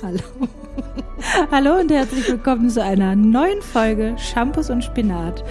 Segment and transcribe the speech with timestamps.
[0.00, 0.20] Hallo.
[1.50, 5.42] Hallo und herzlich willkommen zu einer neuen Folge Shampoos und Spinat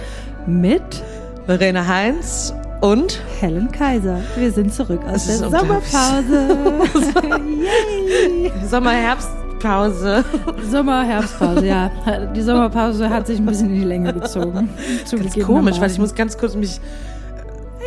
[0.46, 1.02] mit
[1.44, 4.20] Verena Heinz und Helen Kaiser.
[4.38, 5.36] Wir sind zurück aus der.
[5.36, 6.80] Sommerpause.
[7.60, 8.50] Yay.
[8.66, 10.24] Sommer-Herbstpause.
[10.70, 11.90] Sommer-Herbstpause, ja.
[12.34, 14.70] Die Sommerpause hat sich ein bisschen in die Länge gezogen.
[15.10, 16.80] Ganz komisch, weil ich muss ganz kurz mich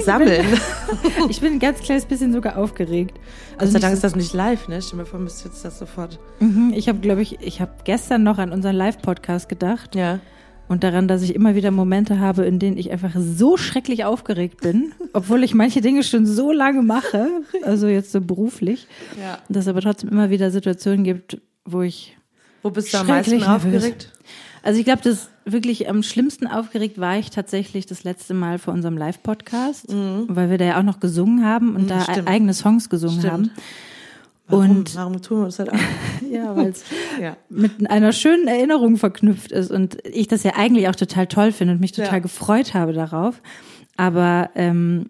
[0.05, 0.45] sammeln.
[1.29, 3.15] Ich bin ein ganz kleines bisschen sogar aufgeregt.
[3.15, 4.81] Gott Also sei nicht Dank ist das nicht live, ne?
[4.81, 6.19] Stell mir vor, müsst jetzt das sofort.
[6.39, 10.19] Mhm, Ich habe, glaube ich, ich habe gestern noch an unseren Live-Podcast gedacht Ja.
[10.67, 14.61] und daran, dass ich immer wieder Momente habe, in denen ich einfach so schrecklich aufgeregt
[14.61, 17.27] bin, obwohl ich manche Dinge schon so lange mache,
[17.63, 18.87] also jetzt so beruflich,
[19.19, 19.37] ja.
[19.49, 22.17] dass es aber trotzdem immer wieder Situationen gibt, wo ich,
[22.63, 23.93] Wo bist du am meisten Schrecklich nervös.
[24.63, 28.73] Also ich glaube, das wirklich am schlimmsten aufgeregt war ich tatsächlich das letzte Mal vor
[28.73, 32.03] unserem Live-Podcast, weil wir da ja auch noch gesungen haben und da Mhm.
[32.11, 32.27] stimmt.
[32.27, 33.33] eigene Songs gesungen Stimmt.
[33.33, 33.51] haben.
[34.47, 35.79] Warum, Und warum tun wir uns das an?
[36.31, 36.83] ja, weil es
[37.21, 37.37] Ja.
[37.49, 41.73] mit einer schönen Erinnerung verknüpft ist und ich das ja eigentlich auch total toll finde
[41.73, 42.19] und mich total Ja.
[42.19, 43.41] gefreut habe darauf.
[43.97, 45.09] Aber ähm,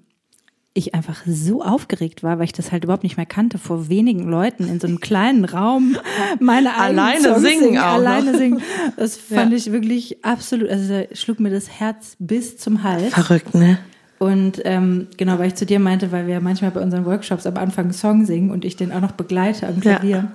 [0.74, 4.24] ich einfach so aufgeregt war, weil ich das halt überhaupt nicht mehr kannte, vor wenigen
[4.30, 5.98] Leuten in so einem kleinen Raum
[6.40, 8.38] meine Alleine Songs singen auch alleine noch.
[8.38, 8.62] singen.
[8.96, 9.58] Das fand Ja.
[9.58, 13.14] ich wirklich absolut, also schlug mir das Herz bis zum Hals.
[13.14, 13.80] Verrückt, ne?
[14.18, 17.58] Und ähm, genau, weil ich zu dir meinte, weil wir manchmal bei unseren Workshops am
[17.58, 19.96] Anfang einen Song singen und ich den auch noch begleite am Ja.
[19.96, 20.32] Klavier,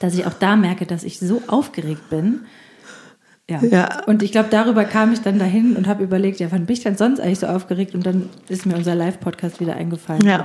[0.00, 2.42] dass ich auch da merke, dass ich so aufgeregt bin.
[3.50, 3.62] Ja.
[3.62, 4.04] Ja.
[4.04, 6.82] Und ich glaube, darüber kam ich dann dahin und habe überlegt, ja, wann bin ich
[6.82, 7.94] denn sonst eigentlich so aufgeregt?
[7.94, 10.22] Und dann ist mir unser Live-Podcast wieder eingefallen.
[10.24, 10.44] Ja.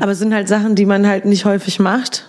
[0.00, 2.28] Aber es sind halt Sachen, die man halt nicht häufig macht.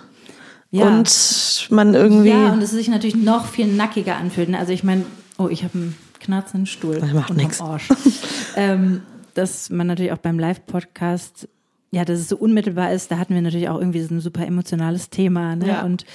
[0.71, 0.87] ja.
[0.87, 2.29] Und man irgendwie.
[2.29, 4.49] ja, und es sich natürlich noch viel nackiger anfühlt.
[4.49, 4.59] ne?
[4.59, 5.05] Also ich meine,
[5.37, 6.99] oh, ich habe einen knarzenden Stuhl.
[6.99, 7.61] Das macht.
[7.61, 7.89] Arsch.
[8.55, 9.01] ähm,
[9.33, 11.47] dass man natürlich auch beim Live-Podcast,
[11.91, 14.45] ja, dass es so unmittelbar ist, da hatten wir natürlich auch irgendwie so ein super
[14.45, 15.55] emotionales Thema.
[15.55, 15.67] Ne?
[15.67, 15.83] Ja.
[15.83, 16.05] Und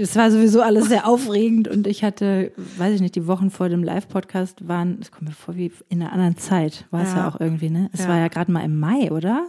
[0.00, 3.68] es war sowieso alles sehr aufregend und ich hatte, weiß ich nicht, die Wochen vor
[3.68, 7.18] dem Live-Podcast waren, es kommt mir vor wie in einer anderen Zeit, war es ja,
[7.18, 7.28] Ja.
[7.28, 7.88] auch irgendwie, ne?
[7.92, 8.08] Es Ja.
[8.08, 9.46] war ja gerade mal im Mai, oder?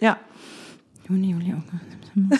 [0.00, 0.16] ja.
[1.08, 1.90] Juni, Juli, August.
[2.02, 2.36] September.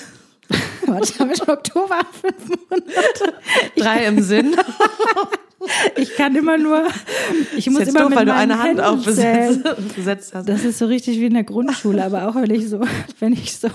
[0.87, 2.01] Warte, haben wir schon Oktober?
[2.13, 3.35] Fünf Monate.
[3.77, 4.55] Drei im Sinn.
[5.97, 6.87] Ich kann immer nur,
[7.57, 10.49] ich muss immer doof, mit weil du eine Hand aufgesetzt hast.
[10.49, 12.81] Das ist so richtig wie in der Grundschule, aber auch wenn ich so,
[13.21, 13.69] wenn ich so,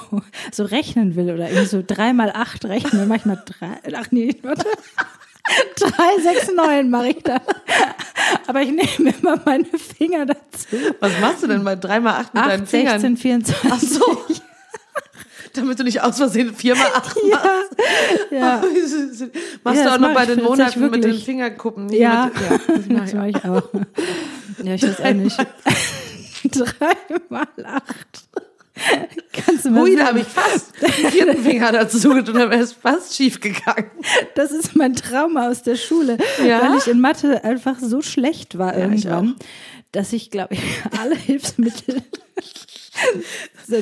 [0.51, 4.65] so rechnen will oder irgendwie so drei mal acht rechne, manchmal drei, ach nee, warte.
[5.77, 7.41] Drei, sechs, neun mache ich da.
[8.47, 10.77] Aber ich nehme immer meine Finger dazu.
[11.01, 12.99] Was machst du denn bei 3 mal 8 mit deinen Acht, Fingern?
[13.01, 13.71] 16, 24.
[13.71, 14.21] Ach so.
[15.53, 17.47] Damit du nicht aus Versehen 4 mal 8 machst.
[18.31, 18.61] Ja,
[19.63, 21.13] Machst Ja, du auch noch bei den Monaten mit den.
[21.19, 21.89] Fingerkuppen?
[21.89, 22.31] Ja.
[22.33, 23.69] Mit, ja das mache ich auch.
[24.63, 25.37] Ja, ich weiß auch nicht.
[26.51, 26.95] Drei
[27.29, 28.27] mal acht.
[29.31, 32.55] Kannst du mal Ui, da habe ich fast den vierten Finger dazu und dann wäre
[32.61, 33.91] es fast schief gegangen.
[34.33, 36.61] Das ist mein Trauma aus der Schule, Ja?
[36.63, 39.35] weil ich in Mathe einfach so schlecht war Ja, irgendwann,
[39.93, 40.61] dass ich, glaube ich,
[40.99, 42.01] alle Hilfsmittel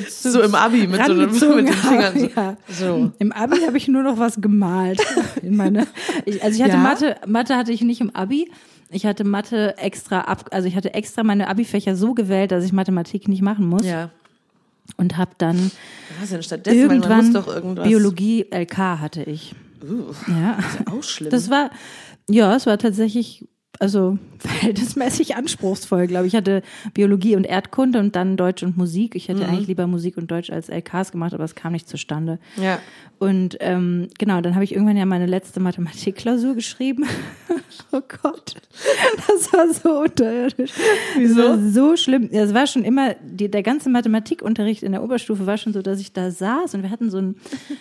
[0.08, 2.18] So im Abi mit, so einem, mit den Fingern.
[2.18, 2.26] So.
[2.34, 2.56] ja.
[2.68, 3.12] So.
[3.18, 5.00] Im Abi habe ich nur noch was gemalt.
[5.42, 5.86] In meine,
[6.24, 6.78] ich, also ich hatte Ja?
[6.82, 8.50] Mathe, Mathe hatte ich nicht im Abi.
[8.90, 12.72] Ich hatte Mathe extra ab, also ich hatte extra meine Abi-Fächer so gewählt, dass ich
[12.72, 14.10] Mathematik nicht machen muss Ja.
[14.98, 15.70] und habe dann
[16.20, 16.78] Was denn stattdessen?
[16.80, 17.86] Weil man irgendwann muss doch irgendwas.
[17.88, 19.54] Biologie LK hatte ich.
[19.82, 20.58] Uh, Ja.
[20.58, 21.30] ist ja auch schlimm.
[21.30, 21.70] Das war,
[22.28, 23.46] ja, es war tatsächlich,
[23.82, 26.34] also verhältnismäßig anspruchsvoll, glaube ich.
[26.34, 26.62] Ich hatte
[26.94, 29.16] Biologie und Erdkunde und dann Deutsch und Musik.
[29.16, 32.38] Ich hätte eigentlich lieber Musik und Deutsch als LKs gemacht, aber es kam nicht zustande.
[32.56, 32.78] ja.
[33.18, 37.04] Und ähm, genau, dann habe ich irgendwann ja meine letzte Mathematikklausur geschrieben.
[37.92, 38.54] oh Gott,
[39.28, 40.72] das war so unterirdisch.
[41.16, 41.34] Wieso?
[41.36, 42.28] Das war so schlimm.
[42.32, 46.00] Es war schon immer, die, der ganze Mathematikunterricht in der Oberstufe war schon so, dass
[46.00, 47.36] ich da saß und wir hatten so einen,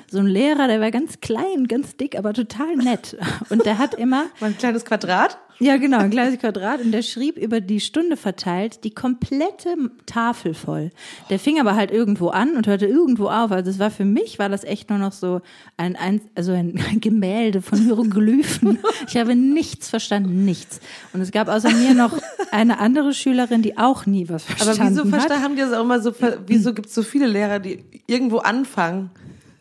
[0.10, 3.18] so einen Lehrer, der war ganz klein, ganz dick, aber total nett.
[3.50, 5.38] Und der hat immer, Mal ein kleines Quadrat.
[5.60, 10.54] ja genau, ein kleines Quadrat und der schrieb über die Stunde verteilt die komplette Tafel
[10.54, 10.90] voll.
[11.30, 13.52] Der fing aber halt irgendwo an und hörte irgendwo auf.
[13.52, 15.42] Also es war für mich, war das echt nur noch so
[15.78, 18.80] ein, ein also ein Gemälde von Hieroglyphen.
[19.08, 20.81] Ich habe nichts verstanden, nichts.
[21.14, 22.18] Und es gab außer mir noch
[22.52, 25.10] eine andere Schülerin, die auch nie was Aber verstanden wieso hat.
[25.10, 26.14] verstanden, haben die das auch immer so,
[26.48, 29.12] wieso gibt es so viele Lehrer, die irgendwo anfangen?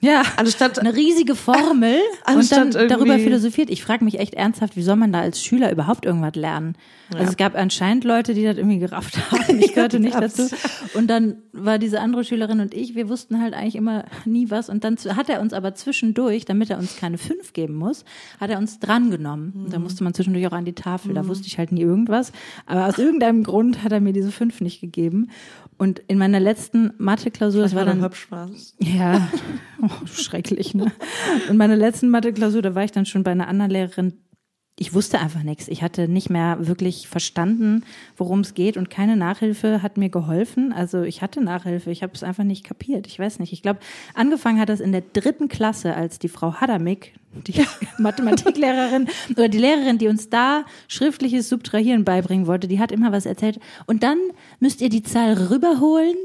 [0.02, 3.68] Ja, Anstatt- eine riesige Formel und Anstatt dann darüber philosophiert.
[3.68, 6.74] Ich frage mich echt ernsthaft, wie soll man da als Schüler überhaupt irgendwas lernen?
[7.12, 9.58] Also es gab anscheinend Leute, die das irgendwie gerafft haben.
[9.60, 10.48] Ich gehörte nicht dazu.
[10.94, 14.68] Und dann war diese andere Schülerin und ich, wir wussten halt eigentlich immer nie was.
[14.70, 18.04] Und dann hat er uns aber zwischendurch, damit er uns keine fünf geben muss,
[18.40, 19.52] hat er uns drangenommen.
[19.64, 19.84] Und da Mhm.
[19.84, 21.12] musste man zwischendurch auch an die Tafel.
[21.14, 22.32] Da wusste ich halt nie irgendwas.
[22.66, 25.28] Aber aus irgendeinem Grund hat er mir diese fünf nicht gegeben.
[25.80, 28.76] Und in meiner letzten Mathe-Klausur, das war dann hübsch Spaß.
[28.80, 29.30] ja,
[29.80, 30.92] oh schrecklich, ne?
[31.48, 34.12] Und meine letzten Mathe-Klausur, da war ich dann schon bei einer anderen Lehrerin,
[34.82, 35.68] ich wusste einfach nichts.
[35.68, 37.84] Ich hatte nicht mehr wirklich verstanden,
[38.16, 40.72] worum es geht und keine Nachhilfe hat mir geholfen.
[40.72, 43.06] Also ich hatte Nachhilfe, ich habe es einfach nicht kapiert.
[43.06, 43.52] Ich weiß nicht.
[43.52, 43.80] Ich glaube,
[44.14, 47.12] angefangen hat das in der dritten Klasse, als die Frau Hadamik,
[47.46, 47.62] die
[47.98, 53.26] Mathematiklehrerin oder die Lehrerin, die uns da schriftliches Subtrahieren beibringen wollte, die hat immer was
[53.26, 53.60] erzählt.
[53.84, 54.16] Und dann
[54.60, 56.16] müsst ihr die Zahl rüberholen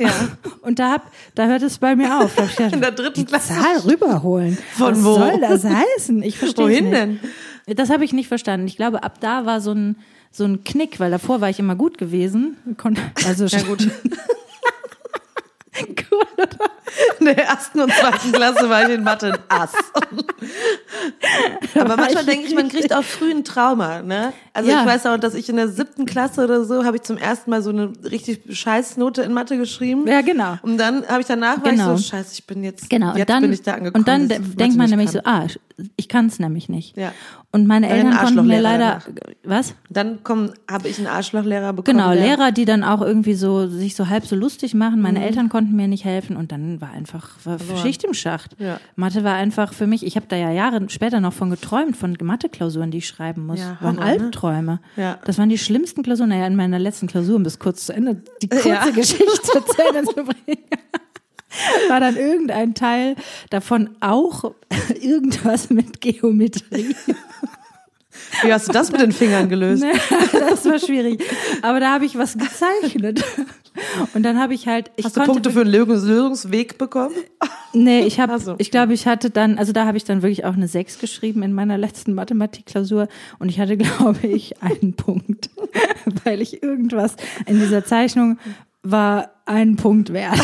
[0.00, 0.10] Ja.
[0.62, 2.34] und da, hab, da hört es bei mir auf.
[2.34, 3.52] Da In der dritten die Klasse.
[3.54, 4.58] Zahl rüberholen.
[4.72, 5.14] Von Was wo?
[5.14, 6.20] soll das heißen?
[6.24, 6.96] Ich verstehe Wohin nicht.
[6.96, 7.20] denn?
[7.66, 8.66] Das habe ich nicht verstanden.
[8.66, 9.96] Ich glaube, ab da war so ein
[10.34, 12.56] so ein Knick, weil davor war ich immer gut gewesen.
[13.26, 13.86] Also Ja, gut.
[17.18, 19.72] In der ersten und zweiten Klasse war ich in Mathe ein Ass.
[21.74, 24.32] Aber manchmal denke ich, man kriegt auch früh ein Trauma, ne?
[24.52, 24.80] Also Ja.
[24.82, 27.50] ich weiß auch, dass ich in der siebten Klasse oder so habe ich zum ersten
[27.50, 30.06] Mal so eine richtig Scheißnote in Mathe geschrieben.
[30.06, 30.56] Ja, genau.
[30.62, 31.94] Und dann habe ich danach war Genau.
[31.94, 33.12] ich so, scheiße, ich bin jetzt, Genau.
[33.14, 34.02] jetzt und dann, bin ich da angekommen.
[34.02, 35.46] und dann denkt man nämlich so, kann.
[35.46, 35.46] ah,
[35.96, 36.96] ich kann es nämlich nicht.
[36.96, 37.12] Ja.
[37.50, 39.00] Und meine Weil Eltern konnten mir leider,
[39.44, 39.74] was?
[39.90, 41.98] Dann kommen, habe ich einen Arschlochlehrer bekommen.
[41.98, 45.00] Genau, Lehrer, die dann auch irgendwie so sich so halb so lustig machen.
[45.00, 45.24] Meine Mhm.
[45.26, 48.56] Eltern konnten mir nicht helfen und dann war einfach war Schicht im Schacht.
[48.58, 48.80] Ja.
[48.96, 52.16] Mathe war einfach für mich, ich habe da ja Jahre später noch von geträumt, von
[52.20, 53.60] Mathe-Klausuren, die ich schreiben muss.
[53.60, 54.02] Ja, waren ne?
[54.02, 54.80] Albträume.
[54.96, 55.18] Ja.
[55.24, 56.30] Das waren die schlimmsten Klausuren.
[56.30, 58.92] Naja, in meiner letzten Klausur, um das kurz zu Ende, die kurze.
[58.92, 60.62] Geschichte zu Ende zu bringen.
[61.88, 63.16] War dann irgendein Teil
[63.50, 64.52] davon auch
[65.00, 66.94] irgendwas mit Geometrie.
[68.42, 69.84] Wie hast du das mit den Fingern gelöst?
[70.32, 71.22] Das war schwierig.
[71.62, 73.24] Aber da habe ich was gezeichnet.
[74.14, 77.14] Und dann habe ich halt, ich Hast du Punkte für einen Lösungs- Lösungsweg bekommen?
[77.72, 78.54] nee, ich habe, Ach so.
[78.58, 81.42] ich glaube, ich hatte dann, also da habe ich dann wirklich auch eine 6 geschrieben
[81.42, 83.08] in meiner letzten Mathematikklausur
[83.38, 85.48] und ich hatte, glaube ich, einen Punkt,
[86.24, 87.16] weil ich irgendwas
[87.46, 88.38] in dieser Zeichnung
[88.82, 90.38] war einen Punkt wert.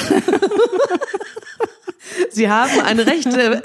[2.30, 3.62] Sie haben eine rechte,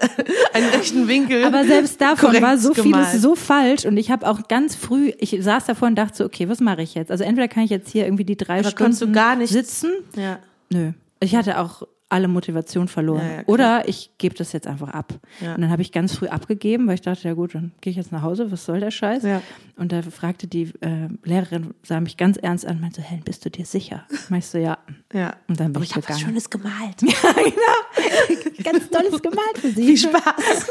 [0.54, 1.44] einen rechten Winkel.
[1.46, 3.08] Aber selbst davon war so gemalt.
[3.08, 6.26] vieles so falsch und ich habe auch ganz früh, ich saß davor und dachte so,
[6.26, 7.10] okay, was mache ich jetzt?
[7.12, 9.52] Also entweder kann ich jetzt hier irgendwie die drei Aber konntest du Stunden gar nicht-
[9.54, 9.92] sitzen.
[10.16, 10.40] Ja.
[10.70, 10.92] Nö.
[11.20, 13.26] Ich hatte auch alle Motivation verloren.
[13.26, 13.44] Ja, ja.
[13.48, 15.16] Oder ich gebe das jetzt einfach ab.
[15.42, 15.56] Ja.
[15.56, 17.98] Und dann habe ich ganz früh abgegeben, weil ich dachte, ja gut, dann gehe ich
[17.98, 19.24] jetzt nach Hause, was soll der Scheiß?
[19.24, 19.42] Ja.
[19.78, 23.44] Und da fragte die äh, Lehrerin, sah mich ganz ernst an, meinte so, Helen, bist
[23.46, 24.06] du dir sicher?
[24.30, 24.78] Meinst so, ja.
[25.12, 25.36] Ja.
[25.48, 26.20] Und dann bin Aber ich ich habe was.
[26.20, 26.98] Schönes gemalt.
[28.64, 29.86] Ganz tolles gemalt für sie.
[29.86, 30.68] Viel Spaß.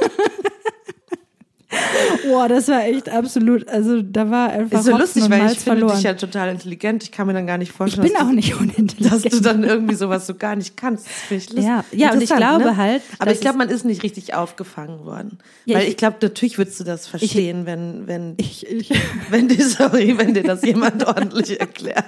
[2.29, 5.53] Boah, das war echt absolut, also da war einfach Ist so Hopfen lustig, weil Malz
[5.53, 5.95] ich finde verloren.
[5.97, 7.03] dich ja total intelligent.
[7.03, 9.33] Ich kann mir dann gar nicht ich vorstellen, bin dass, auch du, nicht dass unintelligent.
[9.35, 11.07] du dann irgendwie sowas so gar nicht kannst.
[11.31, 11.51] Das ich.
[11.53, 12.77] Ja, ja, und ich glaube ne?
[12.77, 15.39] halt, Aber dass ich glaube, man ist nicht richtig aufgefangen worden.
[15.65, 18.91] Ja, weil ich- ich, glaube, natürlich würdest du das verstehen, wenn, wenn, ich, ich,
[19.31, 22.05] wenn dir, sorry, wenn dir das jemand ordentlich erklärt.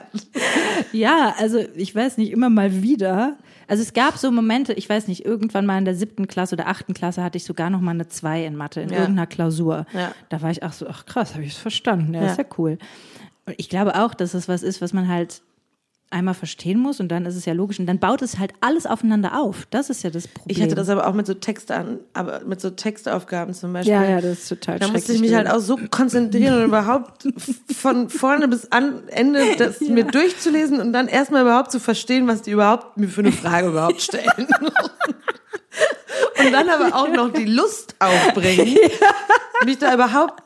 [0.92, 3.36] Ja, also ich weiß nicht, immer mal wieder.
[3.68, 6.68] Also es gab so Momente, ich weiß nicht, irgendwann mal in der siebten Klasse oder
[6.68, 9.00] achten Klasse hatte ich sogar noch mal eine zwei in Mathe, in Ja.
[9.00, 9.86] irgendeiner Klausur.
[9.92, 10.12] Ja.
[10.28, 12.14] Da war ich auch so, ach krass, habe ich es verstanden.
[12.14, 12.30] Ja, Ja.
[12.30, 12.78] ist ja cool.
[13.46, 15.42] Und ich glaube auch, dass es was ist, was man halt
[16.14, 18.86] einmal verstehen muss und dann ist es ja logisch und dann baut es halt alles
[18.86, 19.66] aufeinander auf.
[19.70, 20.56] Das ist ja das Problem.
[20.56, 23.92] Ich hatte das aber auch mit so Textan, aber mit so Textaufgaben zum Beispiel.
[23.92, 27.26] ja, ja, das ist total Da musste ich mich halt auch so konzentrieren und überhaupt
[27.74, 32.42] von vorne bis an Ende das mir durchzulesen und dann erstmal überhaupt zu verstehen, was
[32.42, 34.30] die überhaupt mir für eine Frage überhaupt stellen.
[36.38, 38.76] Und dann aber auch noch die Lust aufbringen,
[39.64, 40.42] mich da überhaupt,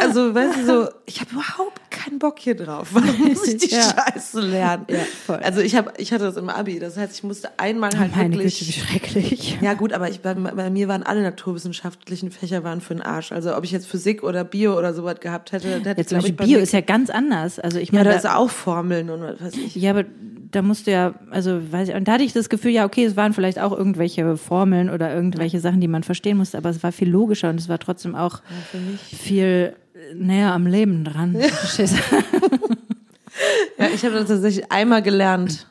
[0.00, 2.88] also weißt du so, ich habe überhaupt keinen Bock hier drauf.
[2.92, 3.82] Warum muss ich die Ja.
[3.82, 4.86] Scheiße lernen?
[4.88, 5.36] Ja, voll.
[5.36, 8.34] Also ich habe, ich hatte das im Abi, das heißt, ich musste einmal halt Meine
[8.34, 8.58] wirklich.
[8.58, 9.58] Güte, wie schrecklich.
[9.60, 13.32] Ja gut, aber ich, bei, bei mir waren alle naturwissenschaftlichen Fächer waren für den Arsch.
[13.32, 16.34] Also ob ich jetzt Physik oder Bio oder sowas gehabt hätte, hätte Jetzt zum Beispiel
[16.34, 17.58] Bio ist ja ganz anders.
[17.58, 19.74] Also ich ja, meine, da da- ist auch Formeln und was weiß ich.
[19.76, 20.04] Ja, aber
[20.52, 23.04] da musst du ja, also weiß ich, und da hatte ich das Gefühl, ja, okay,
[23.04, 26.82] es waren vielleicht auch irgendwelche Formeln oder irgendwelche Sachen, die man verstehen musste, aber es
[26.82, 28.40] war viel logischer und es war trotzdem auch
[28.72, 29.18] mich.
[29.18, 29.74] viel
[30.14, 31.34] näher am Leben dran.
[31.34, 31.40] Du?
[33.78, 35.66] Ja, ich habe das tatsächlich einmal gelernt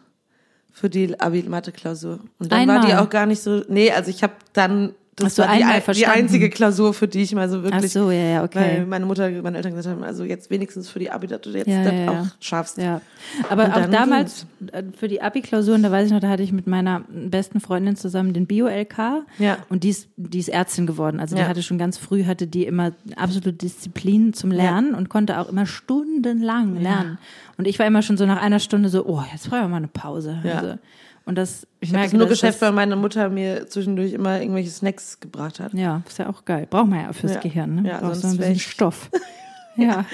[0.72, 2.20] für die Abi-Mathe-Klausur.
[2.40, 2.88] Und dann war Einmal?
[2.90, 3.64] die auch gar nicht so.
[3.68, 4.94] Nee, also ich habe dann.
[5.18, 7.92] Das war die, die einzige Klausur, für die ich mal so Ach wirklich.
[7.92, 8.78] so, ja, ja, okay.
[8.78, 11.50] Weil meine Mutter, meine Eltern gesagt haben, also jetzt wenigstens für die Abi, dass du
[11.50, 12.78] jetzt Ja, das ja, auch schaffst.
[12.78, 13.02] Ja,
[13.50, 16.54] aber Und auch damals äh, für die Abi-Klausuren, da weiß ich noch, da hatte ich
[16.54, 19.58] mit meiner besten Freundin zusammen den Bio-LK Ja.
[19.70, 21.20] und die ist, die ist Ärztin geworden.
[21.20, 25.40] Also die hatte schon ganz früh, hatte die immer absolute Disziplin zum Lernen und konnte
[25.40, 27.18] auch immer stundenlang lernen.
[27.58, 29.78] Und ich war immer schon so nach einer Stunde so, oh, jetzt brauchen wir mal
[29.78, 30.40] eine Pause.
[30.44, 30.58] Ja.
[30.58, 30.76] Also,
[31.26, 35.20] und das, Ich das merke, nur das- weil meine Mutter mir zwischendurch immer irgendwelche Snacks
[35.20, 35.74] gebracht hat.
[35.74, 36.68] Ja, ist ja auch geil.
[36.70, 37.40] Braucht man ja fürs Ja.
[37.40, 37.90] Gehirn, ne?
[37.90, 39.10] Ja, Brauchst sonst ein bisschen ich- Stoff.
[39.78, 40.06] ja.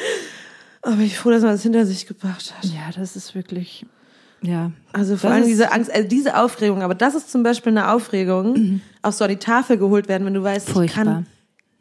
[0.81, 2.65] Aber ich bin froh, dass man das hinter sich gebracht hat.
[2.65, 3.85] Ja, das ist wirklich.
[4.41, 4.71] Ja.
[4.93, 8.81] Also vor allem diese Angst, also diese Aufregung, aber das ist zum Beispiel eine Aufregung,
[9.01, 11.03] auch so an die Tafel geholt werden, wenn du weißt, ich Furchtbar.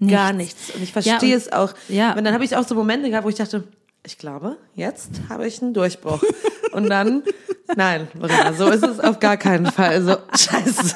[0.00, 0.70] kann gar nichts.
[0.74, 1.74] Und ich verstehe und- es auch.
[1.88, 2.14] ja.
[2.16, 3.64] Und dann habe ich auch so Momente gehabt, wo ich dachte,
[4.06, 6.22] ich glaube, jetzt habe ich einen Durchbruch.
[6.72, 7.24] Und dann,
[7.74, 10.00] nein, Marina, so ist es auf gar keinen Fall.
[10.02, 10.94] So, scheiße.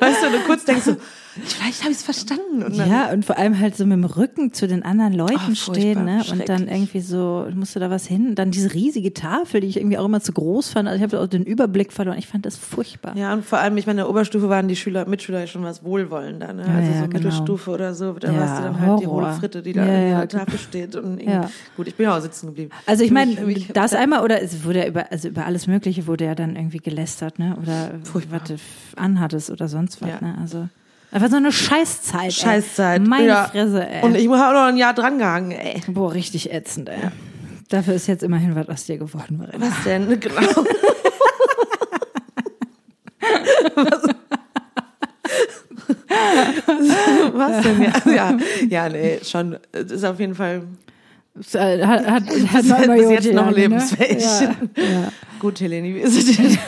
[0.00, 0.96] Weißt du, du kurz denkst so,
[1.42, 2.62] vielleicht habe ich es verstanden.
[2.62, 5.54] Und Ja, und vor allem halt so mit dem Rücken zu den anderen Leuten Oh,
[5.54, 6.22] stehen, ne?
[6.30, 8.34] Und dann irgendwie so, musst du da was hin?
[8.34, 10.88] Dann diese riesige Tafel, die ich irgendwie auch immer zu groß fand.
[10.88, 12.18] Also ich habe auch den Überblick verloren.
[12.18, 13.16] Ich fand das furchtbar.
[13.16, 15.62] Ja, und vor allem, ich meine, in der Oberstufe waren die Schüler, Mitschüler ja schon
[15.64, 16.62] was wohlwollender, ne?
[16.66, 17.14] Ja, also ja, so genau.
[17.14, 19.94] Mittelstufe oder so, da Ja, warst du dann halt die hohle Fritte, die da Ja,
[19.98, 20.94] in ja, der Tafel steht.
[20.96, 21.48] Und Ja.
[21.76, 22.70] gut, ich bin ja auch sitzen geblieben.
[22.86, 23.34] Also ich meine,
[23.72, 26.78] das einmal oder es wurde ja über, also über alles Mögliche wurde ja dann irgendwie
[26.78, 27.56] gelästert, ne?
[27.60, 28.40] Oder Furchtbar.
[28.42, 28.56] was du
[29.00, 30.20] anhattest oder sonst was, Ja.
[30.20, 30.36] ne?
[30.40, 30.68] Also
[31.14, 32.32] einfach so eine Scheißzeit.
[32.32, 33.00] Scheißzeit.
[33.00, 33.08] Ey.
[33.08, 33.44] Meine ja.
[33.44, 34.02] Fresse, ey.
[34.02, 35.80] Und ich habe auch noch ein Jahr dran gehangen, ey.
[35.86, 37.10] Boah, richtig ätzend, ey.
[37.68, 39.66] Dafür ist jetzt immerhin was aus dir geworden, Marina.
[39.66, 40.08] Was denn?
[40.20, 40.40] Genau.
[43.76, 44.02] Was?
[47.34, 47.82] Was denn?
[47.82, 49.58] Ja, ja, ja, nee, schon.
[49.72, 50.62] Es ist auf jeden Fall
[51.54, 54.24] äh, Hat, hat, hat bis, bis jetzt noch gegangen, lebensfähig.
[54.24, 54.56] Ne?
[54.76, 55.12] Ja, ja.
[55.40, 56.58] Gut, Helene, wie ist es dir?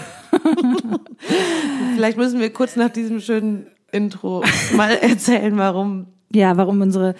[1.94, 4.42] Vielleicht müssen wir kurz nach diesem schönen Intro
[4.76, 6.06] mal erzählen, warum.
[6.32, 7.14] ja, warum unsere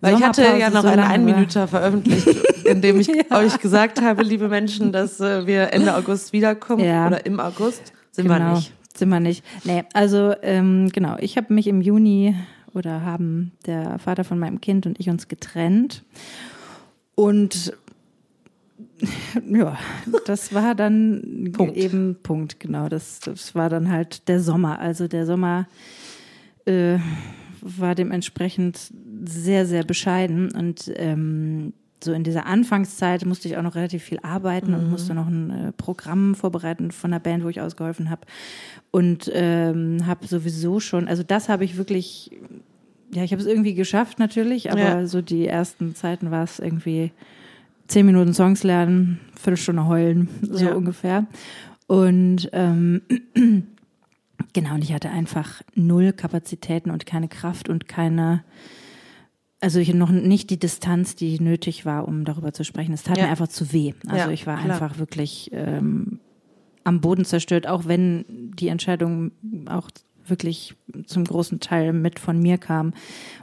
[0.00, 0.98] Weil ich hatte ja noch so war.
[1.08, 2.26] Einminüter veröffentlicht,
[2.64, 7.06] in dem ich euch gesagt habe, liebe Menschen, dass äh, wir Ende August wiederkommen Ja.
[7.06, 7.92] oder im August.
[8.10, 8.72] Sind wir Genau, nicht.
[8.94, 9.42] Sind wir nicht.
[9.64, 12.34] Nee, also ähm, genau, ich habe mich im Juni
[12.74, 16.04] oder haben der Vater von meinem Kind und ich uns getrennt.
[17.14, 17.72] Und
[19.48, 19.78] ja,
[20.26, 21.76] das war dann Punkt.
[21.76, 22.88] eben Punkt, genau.
[22.88, 24.78] Das, das war dann halt der Sommer.
[24.78, 25.66] Also der Sommer
[26.64, 26.98] äh,
[27.60, 28.92] war dementsprechend
[29.24, 30.52] sehr, sehr bescheiden.
[30.52, 35.14] Und ähm, so in dieser Anfangszeit musste ich auch noch relativ viel arbeiten und musste
[35.14, 38.22] noch ein äh, Programm vorbereiten von der Band, wo ich ausgeholfen habe.
[38.90, 42.30] Und ähm, habe sowieso schon, also das habe ich wirklich,
[43.14, 45.06] ja, ich habe es irgendwie geschafft natürlich, aber Ja.
[45.06, 47.12] so die ersten Zeiten war es irgendwie
[47.92, 50.74] zehn Minuten Songs lernen, Viertelstunde heulen, so Ja.
[50.74, 51.26] ungefähr.
[51.86, 53.02] Und ähm,
[54.52, 58.44] genau, und ich hatte einfach null Kapazitäten und keine Kraft und keine,
[59.60, 62.94] also ich noch nicht die Distanz, die nötig war, um darüber zu sprechen.
[62.94, 63.24] Es tat Ja.
[63.24, 63.92] mir einfach zu weh.
[64.06, 64.72] Also Ja, ich war klar.
[64.72, 66.18] einfach wirklich ähm,
[66.84, 68.24] am Boden zerstört, auch wenn
[68.58, 69.32] die Entscheidung
[69.66, 69.90] auch
[70.32, 70.74] wirklich
[71.06, 72.92] zum großen Teil mit von mir kam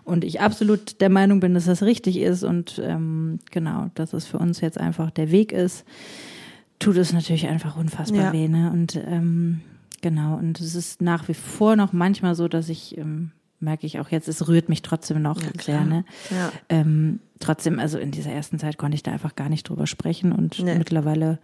[0.03, 4.25] und ich absolut der Meinung bin, dass das richtig ist und ähm, genau, dass es
[4.25, 5.85] für uns jetzt einfach der Weg ist,
[6.79, 8.33] tut es natürlich einfach unfassbar Ja.
[8.33, 8.47] weh.
[8.47, 8.71] Ne?
[8.71, 9.61] Und ähm,
[10.01, 13.99] genau, und es ist nach wie vor noch manchmal so, dass ich ähm, merke ich
[13.99, 15.83] auch jetzt, es rührt mich trotzdem noch Ja, sehr.
[15.85, 16.05] Ne?
[16.31, 16.51] Ja.
[16.69, 20.31] Ähm, trotzdem, also in dieser ersten Zeit konnte ich da einfach gar nicht drüber sprechen
[20.31, 20.77] und Nee.
[20.77, 21.37] mittlerweile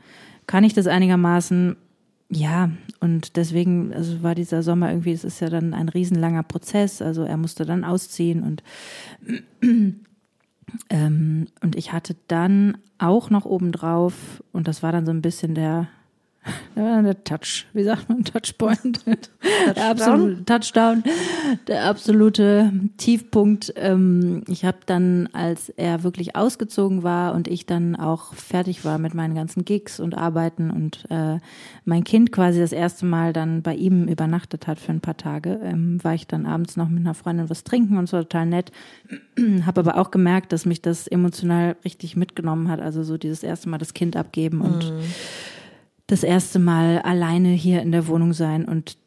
[0.47, 1.75] kann ich das einigermaßen.
[2.29, 7.01] Ja, und deswegen also war dieser Sommer irgendwie, es ist ja dann ein riesenlanger Prozess.
[7.01, 8.63] Also er musste dann ausziehen und
[10.89, 15.53] ähm, und ich hatte dann auch noch obendrauf, und das war dann so ein bisschen
[15.53, 15.88] der,
[16.75, 19.05] der, war dann der Touch, wie sagt man, Touchpoint,
[19.75, 21.03] der absolute Touchdown,
[21.67, 23.73] der absolute Tiefpunkt.
[23.75, 28.97] Ähm, ich habe dann, als er wirklich ausgezogen war und ich dann auch fertig war
[28.97, 31.39] mit meinen ganzen Gigs und Arbeiten und äh,
[31.85, 35.59] mein Kind quasi das erste Mal dann bei ihm übernachtet hat für ein paar Tage,
[35.63, 38.71] ähm, war ich dann abends noch mit einer Freundin was trinken und war total nett.
[39.65, 42.79] Habe aber auch gemerkt, dass mich das emotional richtig mitgenommen hat.
[42.79, 44.93] Also so dieses erste Mal das Kind abgeben und
[46.07, 48.65] das erste Mal alleine hier in der Wohnung sein.
[48.65, 48.97] Und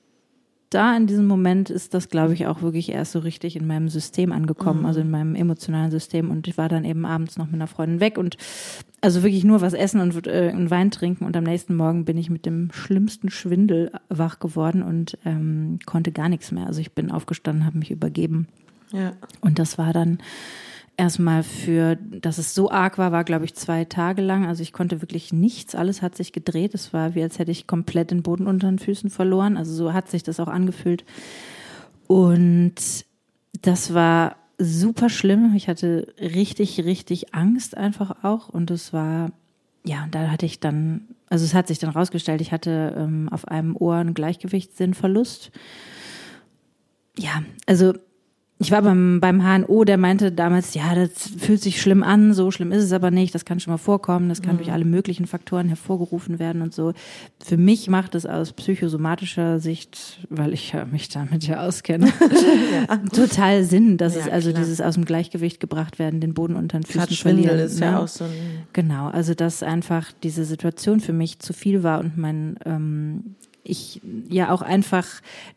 [0.70, 3.88] da in diesem Moment ist das, glaube ich, auch wirklich erst so richtig in meinem
[3.88, 6.30] System angekommen, also in meinem emotionalen System.
[6.30, 8.36] Und ich war dann eben abends noch mit einer Freundin weg und
[9.00, 11.24] also wirklich nur was essen und äh, einen Wein trinken.
[11.24, 16.12] Und am nächsten Morgen bin ich mit dem schlimmsten Schwindel wach geworden und ähm, konnte
[16.12, 16.66] gar nichts mehr.
[16.66, 18.48] Also ich bin aufgestanden, habe mich übergeben.
[18.92, 19.12] Ja.
[19.40, 20.18] Und das war dann
[20.98, 24.44] erstmal für, dass es so arg war, war glaube ich zwei Tage lang.
[24.44, 26.74] Also ich konnte wirklich nichts, alles hat sich gedreht.
[26.74, 29.56] Es war wie als hätte ich komplett den Boden unter den Füßen verloren.
[29.56, 31.04] Also so hat sich das auch angefühlt.
[32.08, 32.74] Und
[33.62, 35.54] das war super schlimm.
[35.54, 38.48] Ich hatte richtig, richtig Angst einfach auch.
[38.48, 39.30] Und es war,
[39.84, 43.28] ja, und da hatte ich dann, also es hat sich dann rausgestellt, ich hatte ähm,
[43.30, 45.52] auf einem Ohr einen Gleichgewichtssinnverlust.
[47.16, 47.94] Ja, also
[48.60, 52.50] ich war beim, beim HNO, der meinte damals, ja, das fühlt sich schlimm an, so
[52.50, 54.58] schlimm ist es aber nicht, das kann schon mal vorkommen, das kann mhm.
[54.58, 56.92] durch alle möglichen Faktoren hervorgerufen werden und so.
[57.38, 62.06] Für mich macht es aus psychosomatischer Sicht, weil ich mich damit ja auskenne,
[62.88, 62.96] ja.
[63.12, 64.64] total Sinn, dass ja, es also klar.
[64.64, 67.60] dieses aus dem Gleichgewicht gebracht werden, den Boden unter den Füßen verlieren.
[67.60, 68.00] ist ja ne?
[68.00, 68.24] auch so
[68.72, 73.36] Genau, also dass einfach diese Situation für mich zu viel war und mein ähm,
[73.68, 75.06] ich ja auch einfach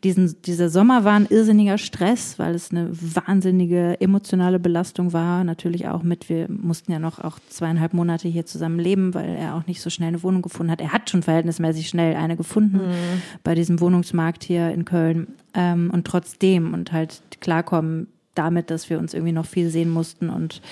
[0.04, 5.44] diesen, dieser Sommer war ein irrsinniger Stress, weil es eine wahnsinnige emotionale Belastung war.
[5.44, 9.54] Natürlich auch mit, wir mussten ja noch auch zweieinhalb Monate hier zusammen leben, weil er
[9.54, 10.80] auch nicht so schnell eine Wohnung gefunden hat.
[10.80, 13.22] Er hat schon verhältnismäßig schnell eine gefunden mhm.
[13.42, 15.28] bei diesem Wohnungsmarkt hier in Köln.
[15.54, 20.30] Ähm, und trotzdem und halt klarkommen damit, dass wir uns irgendwie noch viel sehen mussten
[20.30, 20.62] und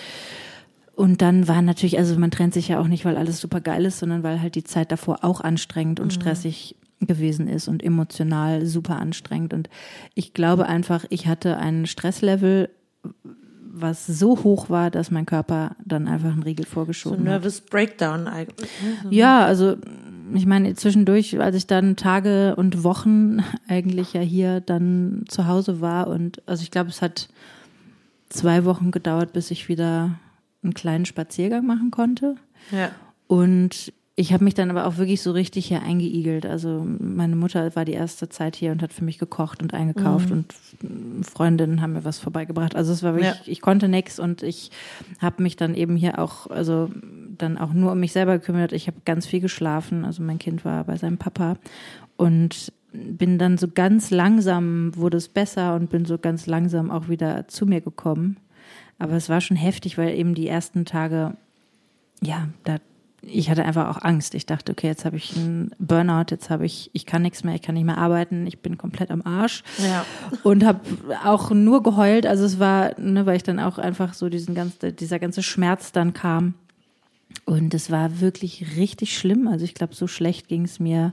[1.01, 3.87] und dann war natürlich, also man trennt sich ja auch nicht, weil alles super geil
[3.87, 6.21] ist, sondern weil halt die Zeit davor auch anstrengend und mhm.
[6.21, 9.55] stressig gewesen ist und emotional super anstrengend.
[9.55, 9.69] Und
[10.15, 12.71] ich glaube einfach, ich hatte ein Stresslevel,
[13.73, 17.71] was so hoch war, dass mein Körper dann einfach einen Riegel vorgeschoben so Nervous hat.
[17.71, 18.71] Breakdown eigentlich.
[19.05, 19.11] Ne?
[19.11, 19.77] Ja, also
[20.35, 23.39] ich meine, zwischendurch, als ich dann Tage und Wochen
[23.69, 27.29] eigentlich ja hier dann zu Hause war und also ich glaube, es hat
[28.29, 30.19] zwei Wochen gedauert, bis ich wieder
[30.63, 32.37] einen kleinen Spaziergang machen konnte.
[32.71, 32.91] Ja.
[33.27, 36.45] Und ich habe mich dann aber auch wirklich so richtig hier eingeigelt.
[36.45, 40.29] Also meine Mutter war die erste Zeit hier und hat für mich gekocht und eingekauft
[40.29, 40.45] mhm.
[40.83, 42.77] und Freundinnen haben mir was vorbeigebracht.
[42.77, 43.41] Also es war wirklich, ja.
[43.47, 44.73] ich konnte nichts und ich
[45.21, 46.91] habe mich dann eben hier auch, also
[47.39, 48.73] dann auch nur um mich selber gekümmert.
[48.73, 50.05] Ich habe ganz viel geschlafen.
[50.05, 51.57] Also mein Kind war bei seinem Papa
[52.19, 57.09] und bin dann so ganz langsam wurde es besser und bin so ganz langsam auch
[57.09, 58.37] wieder zu mir gekommen.
[58.99, 61.39] Aber es war schon heftig, weil eben die ersten Tage
[62.23, 62.77] ja, da
[63.23, 64.35] ich hatte einfach auch Angst.
[64.35, 67.55] Ich dachte, okay, jetzt habe ich einen Burnout, jetzt habe ich, ich kann nichts mehr,
[67.55, 69.63] ich kann nicht mehr arbeiten, ich bin komplett am Arsch.
[69.79, 70.05] Ja.
[70.43, 70.81] Und habe
[71.25, 72.27] auch nur geheult.
[72.27, 75.93] Also es war, ne, weil ich dann auch einfach so diesen ganzen, dieser ganze Schmerz
[75.93, 76.55] dann kam.
[77.45, 79.49] Und es war wirklich richtig schlimm.
[79.49, 81.13] Also ich glaube, so schlecht ging es mir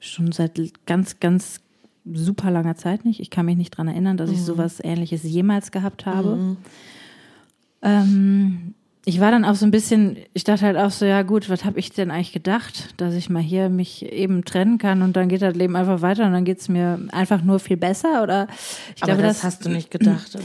[0.00, 1.60] schon seit ganz, ganz
[2.04, 3.20] super langer Zeit nicht.
[3.20, 4.36] Ich kann mich nicht dran erinnern, dass mhm.
[4.36, 6.36] ich sowas ähnliches jemals gehabt habe.
[6.36, 6.56] Mhm.
[7.82, 8.74] Ähm,
[9.08, 11.64] ich war dann auch so ein bisschen, ich dachte halt auch so, ja gut, was
[11.64, 15.28] habe ich denn eigentlich gedacht, dass ich mal hier mich eben trennen kann und dann
[15.28, 18.48] geht das Leben einfach weiter und dann geht's mir einfach nur viel besser oder
[18.96, 20.44] ich Aber glaube, das, das hast du nicht gedacht, oder?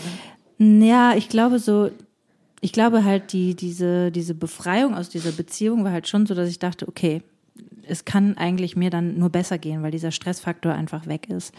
[0.59, 1.89] Ja, ich glaube so,
[2.61, 6.47] ich glaube halt die diese diese Befreiung aus dieser Beziehung war halt schon so, dass
[6.47, 7.23] ich dachte, okay,
[7.87, 11.51] es kann eigentlich mir dann nur besser gehen, weil dieser Stressfaktor einfach weg ist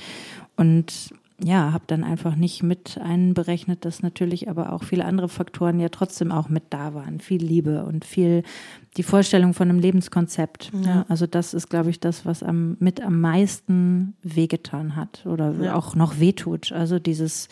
[0.55, 1.13] und
[1.45, 5.89] ja, habe dann einfach nicht mit einberechnet, dass natürlich aber auch viele andere Faktoren ja
[5.89, 7.21] trotzdem auch mit da waren.
[7.21, 8.43] Viel Liebe und viel
[8.97, 10.71] die Vorstellung von einem Lebenskonzept.
[10.73, 10.91] Ja.
[10.93, 15.53] Ja, also das ist, glaube ich, das, was am, mit am meisten wehgetan hat oder
[15.61, 15.75] ja.
[15.75, 16.71] auch noch wehtut.
[16.73, 17.49] Also dieses,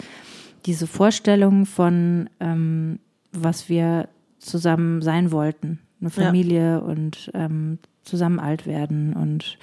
[0.66, 3.00] diese Vorstellung von, ähm,
[3.32, 5.80] was wir zusammen sein wollten.
[6.00, 9.58] Eine Familie und ähm, zusammen alt werden und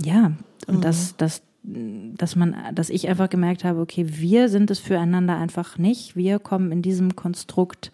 [0.00, 0.32] ja,
[0.68, 0.80] und mhm.
[0.80, 5.78] das, das dass man, dass ich einfach gemerkt habe, okay, wir sind es füreinander einfach
[5.78, 6.16] nicht.
[6.16, 7.92] Wir kommen in diesem Konstrukt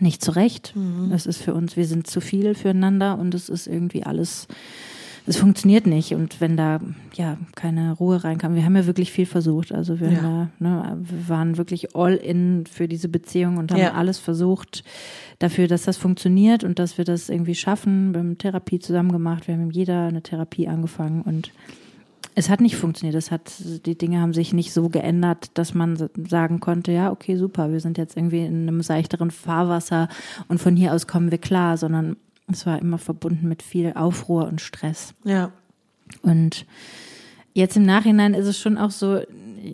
[0.00, 0.74] nicht zurecht.
[0.74, 1.10] Mhm.
[1.10, 4.48] Das ist für uns, wir sind zu viel füreinander und es ist irgendwie alles,
[5.26, 6.14] es funktioniert nicht.
[6.14, 6.80] Und wenn da
[7.14, 9.72] ja keine Ruhe reinkam, wir haben ja wirklich viel versucht.
[9.72, 10.20] Also wir, ja.
[10.20, 13.92] da, ne, wir waren wirklich all in für diese Beziehung und haben ja.
[13.92, 14.82] alles versucht
[15.38, 18.14] dafür, dass das funktioniert und dass wir das irgendwie schaffen.
[18.14, 21.52] Wir haben Therapie zusammen gemacht, wir haben jeder eine Therapie angefangen und
[22.38, 23.16] es hat nicht funktioniert.
[23.16, 23.50] Es hat,
[23.86, 27.80] die Dinge haben sich nicht so geändert, dass man sagen konnte, ja, okay, super, wir
[27.80, 30.08] sind jetzt irgendwie in einem seichteren Fahrwasser
[30.46, 32.16] und von hier aus kommen wir klar, sondern
[32.52, 35.14] es war immer verbunden mit viel Aufruhr und Stress.
[35.24, 35.50] Ja.
[36.20, 36.66] Und
[37.54, 39.22] jetzt im Nachhinein ist es schon auch so,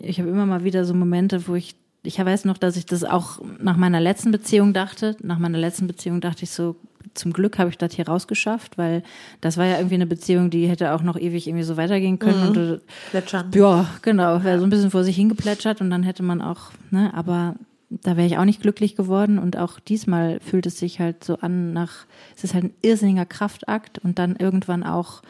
[0.01, 3.03] ich habe immer mal wieder so Momente, wo ich, ich weiß noch, dass ich das
[3.03, 5.17] auch nach meiner letzten Beziehung dachte.
[5.21, 6.77] Nach meiner letzten Beziehung dachte ich so,
[7.13, 9.03] zum Glück habe ich das hier rausgeschafft, weil
[9.41, 12.41] das war ja irgendwie eine Beziehung, die hätte auch noch ewig irgendwie so weitergehen können.
[12.41, 12.47] Mhm.
[12.47, 13.51] Und, Plätschern.
[13.53, 14.43] Ja, genau.
[14.43, 17.55] Wäre so ein bisschen vor sich hingeplätschert und dann hätte man auch, ne, aber
[18.01, 21.37] da wäre ich auch nicht glücklich geworden und auch diesmal fühlt es sich halt so
[21.39, 25.21] an nach, es ist halt ein irrsinniger Kraftakt und dann irgendwann auch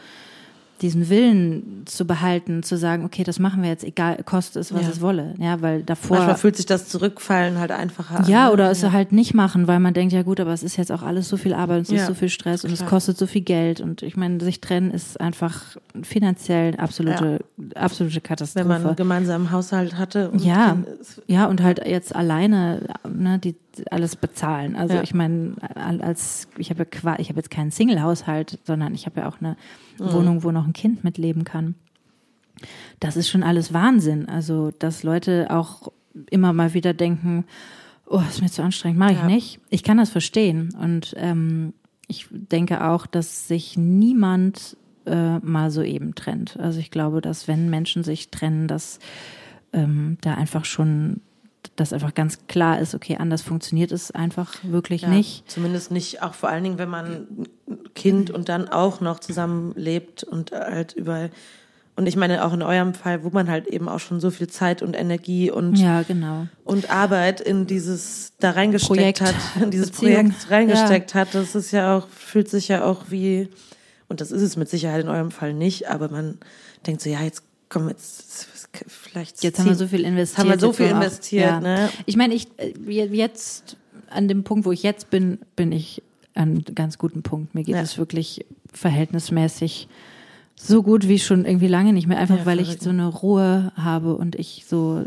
[0.84, 4.84] diesen Willen zu behalten, zu sagen, okay, das machen wir jetzt, egal, kostet es, was
[4.84, 4.90] ja.
[4.90, 5.34] es wolle.
[5.40, 6.18] Ja, weil davor.
[6.18, 8.28] Manchmal fühlt sich das Zurückfallen halt einfacher an.
[8.28, 8.92] Ja, oder es ja.
[8.92, 11.38] halt nicht machen, weil man denkt, ja gut, aber es ist jetzt auch alles so
[11.38, 12.02] viel Arbeit und es ja.
[12.02, 12.70] ist so viel Stress Klar.
[12.70, 13.82] und es kostet so viel Geld.
[13.82, 17.40] Und ich meine, sich trennen ist einfach finanziell absolute,
[17.76, 18.68] absolute Katastrophe.
[18.68, 20.32] Wenn man einen gemeinsamen Haushalt hatte.
[20.38, 20.78] ja,
[21.28, 23.56] ja, und halt jetzt alleine, ne, die
[23.92, 24.76] alles bezahlen.
[24.76, 25.04] Also ja.
[25.04, 26.86] ich meine, als ich habe
[27.18, 29.58] ich habe jetzt keinen Single-Haushalt, sondern ich habe ja auch eine
[30.00, 30.14] mhm.
[30.14, 31.76] Wohnung, wo noch ein Kind mitleben kann.
[33.00, 34.30] Das ist schon alles Wahnsinn.
[34.30, 35.92] Also dass Leute auch
[36.30, 37.46] immer mal wieder denken,
[38.08, 39.26] oh, ist mir zu anstrengend, mache ich Ja.
[39.26, 39.60] nicht.
[39.70, 40.74] Ich kann das verstehen.
[40.80, 41.74] Und ähm,
[42.08, 46.58] ich denke auch, dass sich niemand äh, mal so eben trennt.
[46.60, 49.00] Also ich glaube, dass wenn Menschen sich trennen, dass
[49.74, 51.22] ähm, da einfach schon,
[51.76, 55.50] dass einfach ganz klar ist, okay, anders funktioniert es einfach wirklich Ja, nicht.
[55.50, 57.28] Zumindest nicht, auch vor allen Dingen, wenn man
[57.96, 61.32] Kind und dann auch noch zusammenlebt und halt überall.
[61.96, 64.48] Und ich meine auch in eurem Fall, wo man halt eben auch schon so viel
[64.48, 66.48] Zeit und Energie und, Ja, genau.
[66.64, 70.14] und Arbeit in dieses da reingesteckt Projekt, hat, in dieses Beziehung.
[70.14, 73.48] Projekt reingesteckt hat, das ist ja auch, fühlt sich ja auch wie,
[74.10, 76.40] und das ist es mit Sicherheit in eurem Fall nicht, aber man
[76.88, 78.48] denkt so, ja, jetzt komm, jetzt
[78.88, 80.40] vielleicht Jetzt haben wir ziehen- so viel investiert.
[80.40, 81.90] haben wir so viel wir auch- investiert, ne?
[82.06, 82.74] Ich meine, ich äh,
[83.06, 83.78] jetzt
[84.10, 86.02] an dem Punkt, wo ich jetzt bin, bin ich
[86.36, 87.54] an einem ganz guten Punkt.
[87.56, 87.82] Mir geht Ja.
[87.82, 89.88] es wirklich verhältnismäßig
[90.56, 93.72] so gut wie schon irgendwie lange nicht mehr, einfach Ja, weil ich so eine Ruhe
[93.76, 95.06] habe und ich so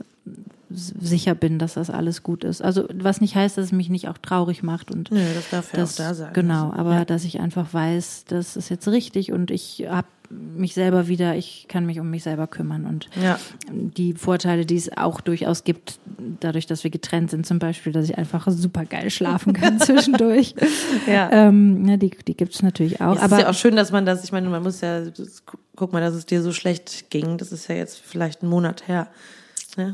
[0.70, 2.60] sicher bin, dass das alles gut ist.
[2.62, 5.72] Also was nicht heißt, dass es mich nicht auch traurig macht und Nö, das darf
[5.72, 6.32] ja das, auch da sein.
[6.32, 7.04] Genau, Also, aber ja.
[7.04, 11.66] dass ich einfach weiß, das ist jetzt richtig und ich habe mich selber wieder, ich
[11.68, 13.38] kann mich um mich selber kümmern und Ja.
[13.70, 16.00] die Vorteile, die es auch durchaus gibt,
[16.40, 20.56] dadurch, dass wir getrennt sind, zum Beispiel, dass ich einfach super geil schlafen kann zwischendurch.
[21.06, 21.30] Ja.
[21.30, 23.14] Ähm, ne, die die gibt es natürlich auch.
[23.14, 25.02] Es aber ist ja auch schön, dass man das, ich meine, man muss ja,
[25.76, 28.88] guck mal, dass es dir so schlecht ging, das ist ja jetzt vielleicht ein Monat
[28.88, 29.06] her.
[29.76, 29.92] Ne?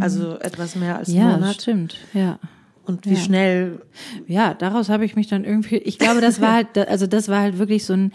[0.00, 1.16] Also etwas mehr als Mm.
[1.16, 1.54] ja, Monat.
[1.62, 2.38] stimmt, ja.
[2.86, 3.20] Und wie Ja.
[3.20, 3.80] schnell,
[4.26, 7.40] Ja, daraus habe ich mich dann irgendwie, ich glaube, das war halt, also das war
[7.40, 8.12] halt wirklich so ein,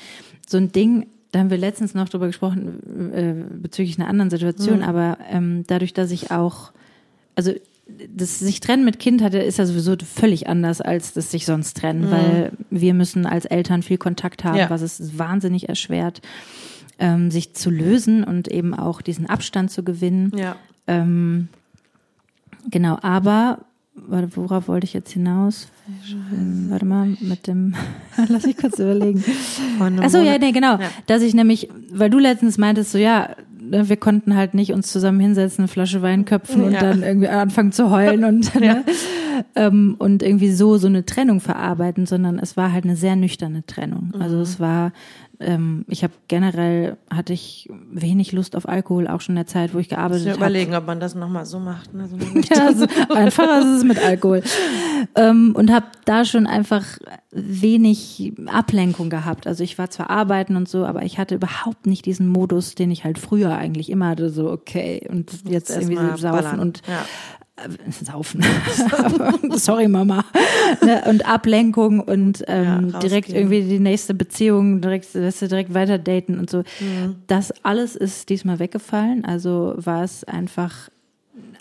[0.47, 4.83] so ein Ding, da haben wir letztens noch drüber gesprochen, äh, bezüglich einer anderen Situation,
[4.83, 6.71] aber ähm, dadurch, dass ich auch,
[7.35, 7.51] also
[8.09, 11.77] das sich trennen mit Kind hatte, ist ja sowieso völlig anders als das sich sonst
[11.77, 14.69] trennen, weil wir müssen als Eltern viel Kontakt haben, Ja.
[14.71, 16.21] was es wahnsinnig erschwert,
[16.97, 20.31] ähm, sich zu lösen und eben auch diesen Abstand zu gewinnen.
[20.35, 20.55] ja.
[20.87, 21.47] Ähm,
[22.69, 23.59] genau, aber
[23.95, 25.67] warte, worauf wollte ich jetzt hinaus?
[26.69, 27.75] Warte mal, mit dem,
[28.29, 29.23] lass mich kurz überlegen.
[30.01, 30.77] Achso, ja, nee, genau.
[30.79, 30.89] Ja.
[31.07, 34.91] Dass ich nämlich, weil du letztens meintest, so ja, ne, wir konnten halt nicht uns
[34.91, 36.79] zusammen hinsetzen, eine Flasche Wein köpfen und Ja.
[36.79, 38.83] dann irgendwie anfangen zu heulen und, ne,
[39.55, 43.65] ähm, und irgendwie so so eine Trennung verarbeiten, sondern es war halt eine sehr nüchterne
[43.65, 44.11] Trennung.
[44.15, 44.21] Mhm.
[44.21, 44.91] Also es war,
[45.39, 49.73] ähm, ich habe generell hatte ich wenig Lust auf Alkohol, auch schon in der Zeit,
[49.73, 50.37] wo ich gearbeitet habe.
[50.37, 51.93] überlegen, ob man das nochmal so macht.
[51.93, 52.07] Ne?
[52.07, 52.15] So
[52.55, 54.43] Ja, also einfacher ist es mit Alkohol.
[55.15, 56.85] Ähm, und habe da schon einfach
[57.31, 59.47] wenig Ablenkung gehabt.
[59.47, 62.91] Also ich war zwar arbeiten und so, aber ich hatte überhaupt nicht diesen Modus, den
[62.91, 66.59] ich halt früher eigentlich immer hatte, so okay und jetzt irgendwie so saufen ballern.
[66.59, 67.05] und ja.
[67.57, 68.43] Äh, saufen.
[69.53, 70.23] Sorry Mama.
[70.83, 75.73] Ne, und Ablenkung und ähm, Ja, direkt irgendwie die nächste Beziehung, direkt, weißt du, direkt
[75.73, 76.59] weiter daten und so.
[76.79, 77.15] Mhm.
[77.27, 79.23] Das alles ist diesmal weggefallen.
[79.25, 80.89] Also war es einfach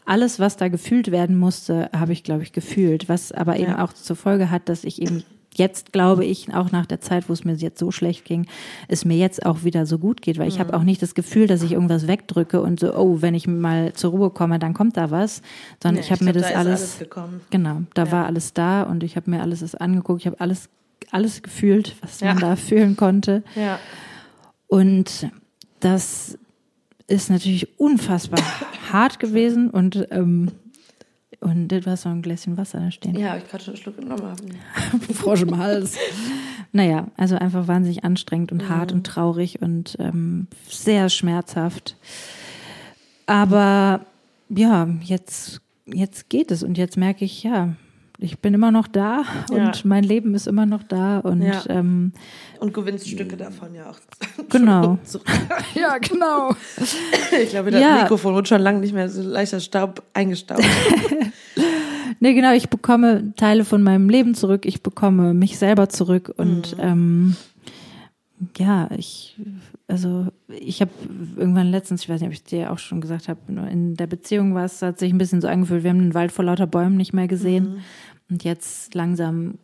[0.07, 3.09] alles, was da gefühlt werden musste, habe ich, glaube ich, gefühlt.
[3.09, 3.85] Was aber eben Ja.
[3.85, 5.23] auch zur Folge hat, dass ich eben
[5.55, 8.47] jetzt, glaube ich, auch nach der Zeit, wo es mir jetzt so schlecht ging,
[8.89, 10.39] es mir jetzt auch wieder so gut geht.
[10.39, 10.61] Weil ich Mhm.
[10.61, 13.93] habe auch nicht das Gefühl, dass ich irgendwas wegdrücke und so, oh, wenn ich mal
[13.95, 15.43] zur Ruhe komme, dann kommt da was.
[15.83, 17.41] Sondern Nee, ich habe mir das da alles, alles gekommen.
[17.51, 18.13] genau, da Ja.
[18.13, 20.21] war alles da und ich habe mir alles das angeguckt.
[20.23, 20.69] Ich habe alles,
[21.11, 22.49] alles gefühlt, was man Ja.
[22.51, 23.43] da fühlen konnte.
[23.55, 23.79] Ja.
[24.67, 25.29] Und
[25.81, 26.39] das
[27.07, 28.41] ist natürlich unfassbar
[28.93, 30.51] hart gewesen und ähm,
[31.45, 33.17] und du hast noch ein Gläschen Wasser da stehen.
[33.17, 34.35] Ja, ich gerade schon einen Schluck genommen.
[35.13, 35.99] Frosch im Hals.
[36.73, 41.97] Naja, also einfach wahnsinnig anstrengend und hart und traurig und ähm, sehr schmerzhaft.
[43.27, 44.01] Aber
[44.49, 47.77] ja, jetzt, jetzt geht es und jetzt merke ich, ja,
[48.19, 49.67] ich bin immer noch da Ja.
[49.67, 51.63] und mein Leben ist immer noch da und Ja.
[51.69, 52.13] ähm,
[52.61, 53.99] Und gewinnst Stücke davon ja auch.
[54.51, 54.99] Genau.
[55.75, 56.55] ja, genau.
[57.43, 58.03] Ich glaube, das Ja.
[58.03, 60.63] Mikrofon wird schon lange nicht mehr so leichter Staub eingestaubt.
[62.21, 66.77] Nee, genau, ich bekomme Teile von meinem Leben zurück, ich bekomme mich selber zurück und
[66.79, 67.37] ähm,
[68.57, 69.37] ja, ich,
[69.87, 70.91] also ich habe
[71.37, 74.55] irgendwann letztens, ich weiß nicht, ob ich dir auch schon gesagt habe, in der Beziehung
[74.55, 76.97] war es, hat sich ein bisschen so angefühlt, wir haben den Wald vor lauter Bäumen
[76.97, 77.81] nicht mehr gesehen.
[78.31, 79.59] Und jetzt langsam,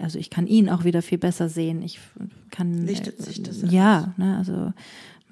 [0.00, 2.00] also ich kann ihn auch wieder viel besser sehen, ich
[2.50, 4.72] kann Lichtet sich das ja, ne, also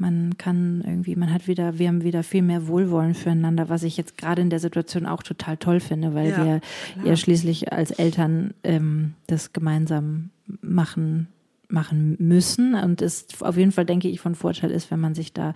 [0.00, 3.96] man kann irgendwie, man hat wieder, wir haben wieder viel mehr Wohlwollen füreinander, was ich
[3.96, 6.60] jetzt gerade in der Situation auch total toll finde, weil Ja, wir
[6.94, 7.06] klar.
[7.06, 11.26] ja schließlich als Eltern ähm, das gemeinsam machen
[11.68, 12.74] machen müssen.
[12.74, 15.54] Und es auf jeden Fall denke ich von Vorteil ist, wenn man sich da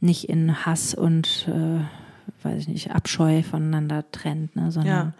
[0.00, 1.80] nicht in Hass und äh,
[2.42, 5.12] weiß ich nicht, Abscheu voneinander trennt, ne, sondern Ja.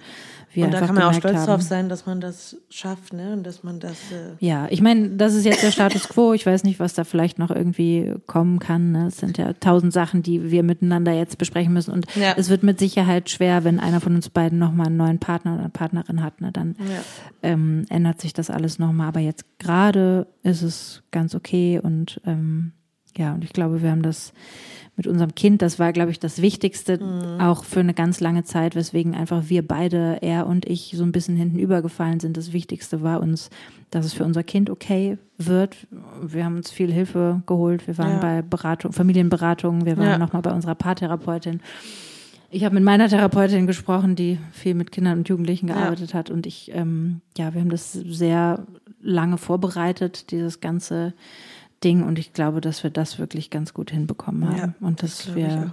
[0.52, 3.32] wir Und da kann man auch stolz haben, drauf sein, dass man das schafft, ne?
[3.32, 3.92] Und dass man das.
[4.12, 6.32] Äh, Ja, ich meine, das ist jetzt der Status quo.
[6.32, 8.92] Ich weiß nicht, was da vielleicht noch irgendwie kommen kann.
[8.92, 9.06] Ne?
[9.08, 11.90] Es sind ja tausend Sachen, die wir miteinander jetzt besprechen müssen.
[11.92, 12.34] Und Ja.
[12.36, 15.68] es wird mit Sicherheit schwer, wenn einer von uns beiden nochmal einen neuen Partner oder
[15.70, 16.40] Partnerin hat.
[16.40, 16.52] Ne?
[16.52, 17.00] Dann Ja.
[17.42, 19.08] ähm, ändert sich das alles nochmal.
[19.08, 21.80] Aber jetzt gerade ist es ganz okay.
[21.82, 22.72] Und ähm,
[23.16, 24.32] ja, und ich glaube, wir haben das
[24.96, 27.00] mit unserem Kind, das war, glaube ich, das Wichtigste,
[27.40, 31.10] auch für eine ganz lange Zeit, weswegen einfach wir beide, er und ich, so ein
[31.10, 32.36] bisschen hinten übergefallen sind.
[32.36, 33.50] Das Wichtigste war uns,
[33.90, 35.76] dass es für unser Kind okay wird.
[36.22, 37.86] Wir haben uns viel Hilfe geholt.
[37.88, 38.18] Wir waren Ja.
[38.20, 40.18] bei Beratung, Familienberatungen, wir waren Ja.
[40.18, 41.60] nochmal bei unserer Paartherapeutin.
[42.50, 45.74] Ich habe mit meiner Therapeutin gesprochen, die viel mit Kindern und Jugendlichen Ja.
[45.74, 46.30] gearbeitet hat.
[46.30, 48.64] Und ich, ähm, ja, wir haben das sehr
[49.02, 51.14] lange vorbereitet, dieses ganze
[51.84, 52.02] Ding.
[52.02, 54.56] Und ich glaube, dass wir das wirklich ganz gut hinbekommen haben.
[54.56, 55.72] Ja, und dass glaub wir,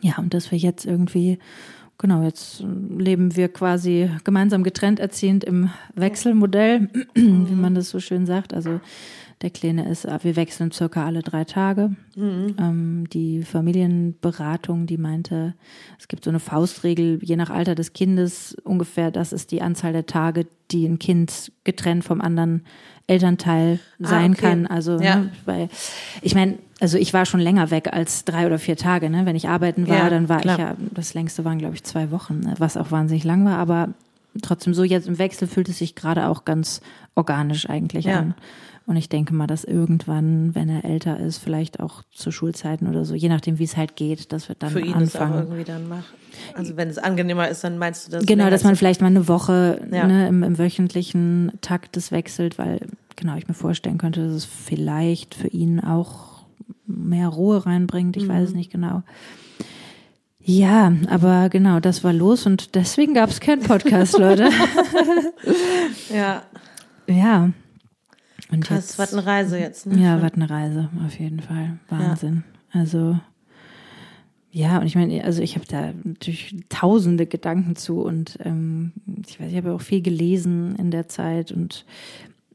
[0.00, 1.38] ja, und dass wir jetzt irgendwie,
[1.98, 2.64] genau, jetzt
[2.96, 8.54] leben wir quasi gemeinsam getrennt erziehend im Wechselmodell, wie man das so schön sagt.
[8.54, 8.80] Also
[9.42, 11.94] der Kleine ist, wir wechseln circa alle drei Tage.
[12.16, 15.54] Ähm, die Familienberatung, die meinte,
[15.98, 19.92] es gibt so eine Faustregel, je nach Alter des Kindes ungefähr, das ist die Anzahl
[19.92, 22.64] der Tage, die ein Kind getrennt vom anderen
[23.08, 24.40] Elternteil sein okay.
[24.42, 24.66] kann.
[24.66, 25.16] Also, Ja.
[25.16, 25.68] ne, weil
[26.22, 29.10] ich meine, also ich war schon länger weg als drei oder vier Tage.
[29.10, 29.26] Ne?
[29.26, 30.54] Wenn ich arbeiten war, Ja, dann war klar.
[30.54, 32.54] ich ja, das längste waren, glaube ich, zwei Wochen, ne?
[32.58, 33.88] was auch wahnsinnig lang war, aber
[34.42, 36.80] trotzdem so jetzt im Wechsel fühlt es sich gerade auch ganz
[37.16, 38.18] organisch eigentlich Ja.
[38.20, 38.34] an.
[38.88, 43.04] Und ich denke mal, dass irgendwann, wenn er älter ist, vielleicht auch zu Schulzeiten oder
[43.04, 45.42] so, je nachdem, wie es halt geht, dass wir dann Für ihn das auch anfangen.
[45.44, 46.06] irgendwie dann macht.
[46.54, 48.24] Also wenn es angenehmer ist, dann meinst du das?
[48.24, 50.06] Genau, dass man vielleicht mal eine Woche Ja.
[50.06, 52.80] ne, im, im wöchentlichen Takt das wechselt, weil
[53.14, 56.44] genau ich mir vorstellen könnte, dass es vielleicht für ihn auch
[56.86, 58.16] mehr Ruhe reinbringt.
[58.16, 58.28] Ich Mhm.
[58.28, 59.02] weiß es nicht genau.
[60.40, 64.48] Ja, aber genau, das war los und deswegen gab es keinen Podcast, Leute.
[66.14, 66.42] Ja,
[67.06, 67.50] ja.
[68.50, 69.86] Und krass, jetzt, was eine Reise jetzt.
[69.86, 70.02] Ne?
[70.02, 71.78] ja, was eine Reise, auf jeden Fall.
[71.88, 72.44] Wahnsinn.
[72.72, 73.18] Also,
[74.50, 78.92] ja, und ich meine, also ich habe da natürlich tausende Gedanken zu und ähm,
[79.26, 81.84] ich weiß, ich habe auch viel gelesen in der Zeit und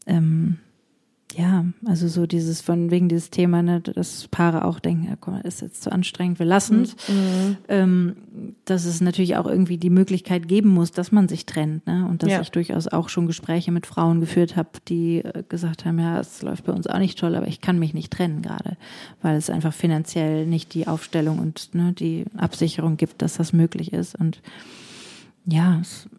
[0.08, 0.58] ähm,
[1.36, 5.41] ja, also so dieses von wegen dieses Thema, ne, dass Paare auch denken, ja, mal,
[5.41, 6.96] ist jetzt zu anstrengend, wir lassen es.
[7.08, 7.58] Mhm.
[7.67, 8.15] Ähm,
[8.65, 12.08] dass es natürlich auch irgendwie die Möglichkeit geben muss, dass man sich trennt, ne?
[12.10, 12.41] Und dass Ja.
[12.41, 16.41] ich durchaus auch schon Gespräche mit Frauen geführt habe, die äh, gesagt haben, ja, es
[16.41, 18.78] läuft bei uns auch nicht toll, aber ich kann mich nicht trennen gerade,
[19.22, 23.93] weil es einfach finanziell nicht die Aufstellung und ne, die Absicherung gibt, dass das möglich
[23.93, 24.15] ist.
[24.15, 24.41] Und
[25.46, 26.10] ja, es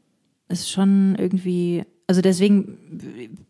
[0.49, 2.77] ist schon irgendwie, also deswegen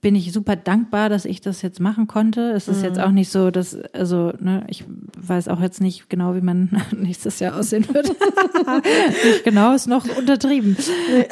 [0.00, 2.52] bin ich super dankbar, dass ich das jetzt machen konnte.
[2.52, 4.84] Es ist jetzt auch nicht so, dass, also, ne, ich
[5.18, 8.08] weiß auch jetzt nicht genau, wie man nächstes Jahr aussehen wird.
[9.24, 10.76] nicht genau, ist noch untertrieben.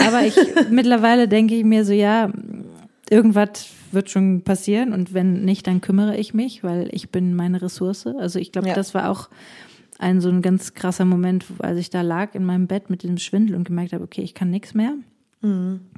[0.04, 0.36] Aber ich,
[0.70, 2.32] mittlerweile denke ich mir so, ja,
[3.08, 7.62] irgendwas wird schon passieren und wenn nicht, dann kümmere ich mich, weil ich bin meine
[7.62, 8.06] Ressource.
[8.06, 8.74] Also ich glaube, Ja.
[8.74, 9.28] das war auch
[9.98, 13.18] ein so ein ganz krasser Moment, als ich da lag in meinem Bett mit diesem
[13.18, 14.94] Schwindel und gemerkt habe, okay, ich kann nichts mehr.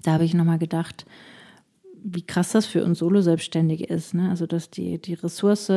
[0.03, 1.07] Da habe ich nochmal gedacht,
[2.07, 4.13] wie krass das für uns Solo-Selbstständige ist.
[4.13, 4.29] Ne?
[4.29, 5.73] Also, dass die, die Ressource,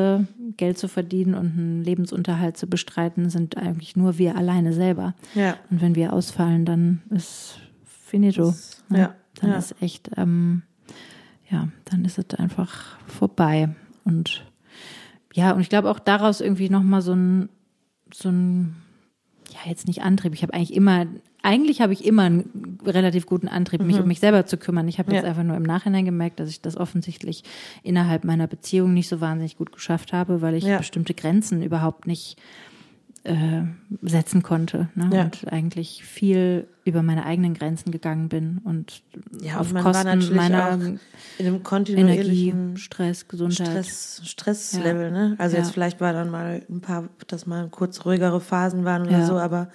[0.57, 5.15] Geld zu verdienen und einen Lebensunterhalt zu bestreiten, sind eigentlich nur wir alleine selber.
[5.35, 5.57] Ja.
[5.69, 8.53] Und wenn wir ausfallen, dann ist finito.
[8.89, 8.99] ne?
[8.99, 9.57] ja, Dann ja.
[9.57, 10.63] ist echt, ähm,
[11.49, 13.69] ja, dann ist es einfach vorbei.
[14.03, 14.43] Und
[15.33, 17.47] ja, und ich glaube auch daraus irgendwie nochmal so ein,
[18.13, 18.75] so ein,
[19.51, 20.33] ja, jetzt nicht Antrieb.
[20.33, 21.05] Ich habe eigentlich immer,
[21.47, 24.87] eigentlich habe ich immer einen relativ guten Antrieb, mich um mich selber zu kümmern.
[24.89, 25.25] Ich habe jetzt Mhm.
[25.25, 25.29] Ja.
[25.29, 27.43] einfach nur im Nachhinein gemerkt, dass ich das offensichtlich
[27.83, 30.77] innerhalb meiner Beziehung nicht so wahnsinnig gut geschafft habe, weil ich Ja.
[30.77, 32.37] bestimmte Grenzen überhaupt nicht
[33.23, 33.63] äh,
[34.03, 34.87] setzen konnte.
[34.95, 35.09] Ne?
[35.11, 35.23] Ja.
[35.23, 39.01] Und eigentlich viel über meine eigenen Grenzen gegangen bin und
[39.41, 40.99] Ja, auf und Kosten meiner in einem
[41.39, 43.67] Energie, kontinuierlichen Stress, Gesundheit.
[43.67, 45.11] Stress, Stresslevel, Ja.
[45.11, 45.35] ne?
[45.39, 49.25] Also jetzt vielleicht war dann mal ein paar, dass mal kurz ruhigere Phasen waren oder
[49.25, 49.69] so, aber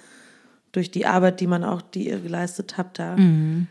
[0.73, 3.67] durch die Arbeit, die man auch, die ihr geleistet habt, da Mhm.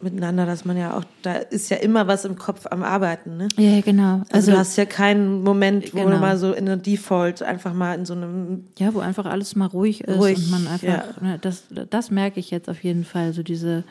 [0.00, 3.48] miteinander, dass man ja auch, da ist ja immer was im Kopf am Arbeiten, ne?
[3.56, 4.16] Ja, genau.
[4.16, 6.10] Also, Also, du hast ja keinen Moment, wo Genau.
[6.10, 9.56] du mal so in der Default einfach mal in so einem ja, wo einfach alles
[9.56, 11.04] mal ruhig ist Ruhig, und man einfach, ja.
[11.22, 13.84] ne, das, das merke ich jetzt auf jeden Fall, so diese,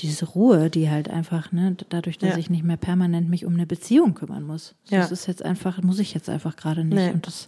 [0.00, 2.38] diese Ruhe, die halt einfach, ne, dadurch, dass Ja.
[2.38, 4.74] ich nicht mehr permanent mich um eine Beziehung kümmern muss.
[4.88, 4.98] Ja.
[5.00, 6.96] Das ist jetzt einfach, muss ich jetzt einfach gerade nicht.
[6.96, 7.10] Nee.
[7.12, 7.46] Und das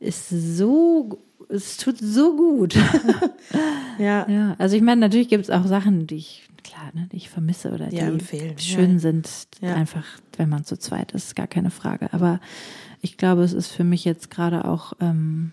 [0.00, 2.74] ist so, es tut so gut.
[3.98, 7.16] ja, Ja, also ich meine, natürlich gibt es auch Sachen, die ich, klar, ne, die
[7.16, 8.10] ich vermisse oder die Ja,
[8.58, 8.98] schön ja.
[8.98, 9.28] sind,
[9.74, 10.04] einfach,
[10.36, 12.12] wenn man zu zweit ist, gar keine Frage.
[12.12, 12.40] Aber
[13.02, 15.52] ich glaube, es ist für mich jetzt gerade auch ähm,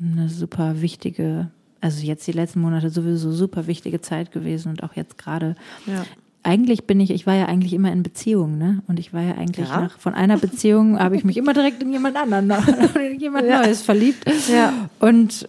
[0.00, 4.94] eine super wichtige, also jetzt die letzten Monate sowieso super wichtige Zeit gewesen und auch
[4.96, 5.54] jetzt gerade.
[5.86, 6.04] Ja.
[6.42, 8.82] Eigentlich bin ich, ich war ja eigentlich immer in Beziehungen, ne?
[8.88, 9.80] Und ich war ja eigentlich Ja.
[9.82, 12.50] nach, von einer Beziehung habe ich mich immer direkt in jemand anderen,
[13.12, 13.60] in jemand Ja.
[13.62, 14.24] Neues verliebt.
[14.50, 14.72] Ja.
[15.00, 15.48] Und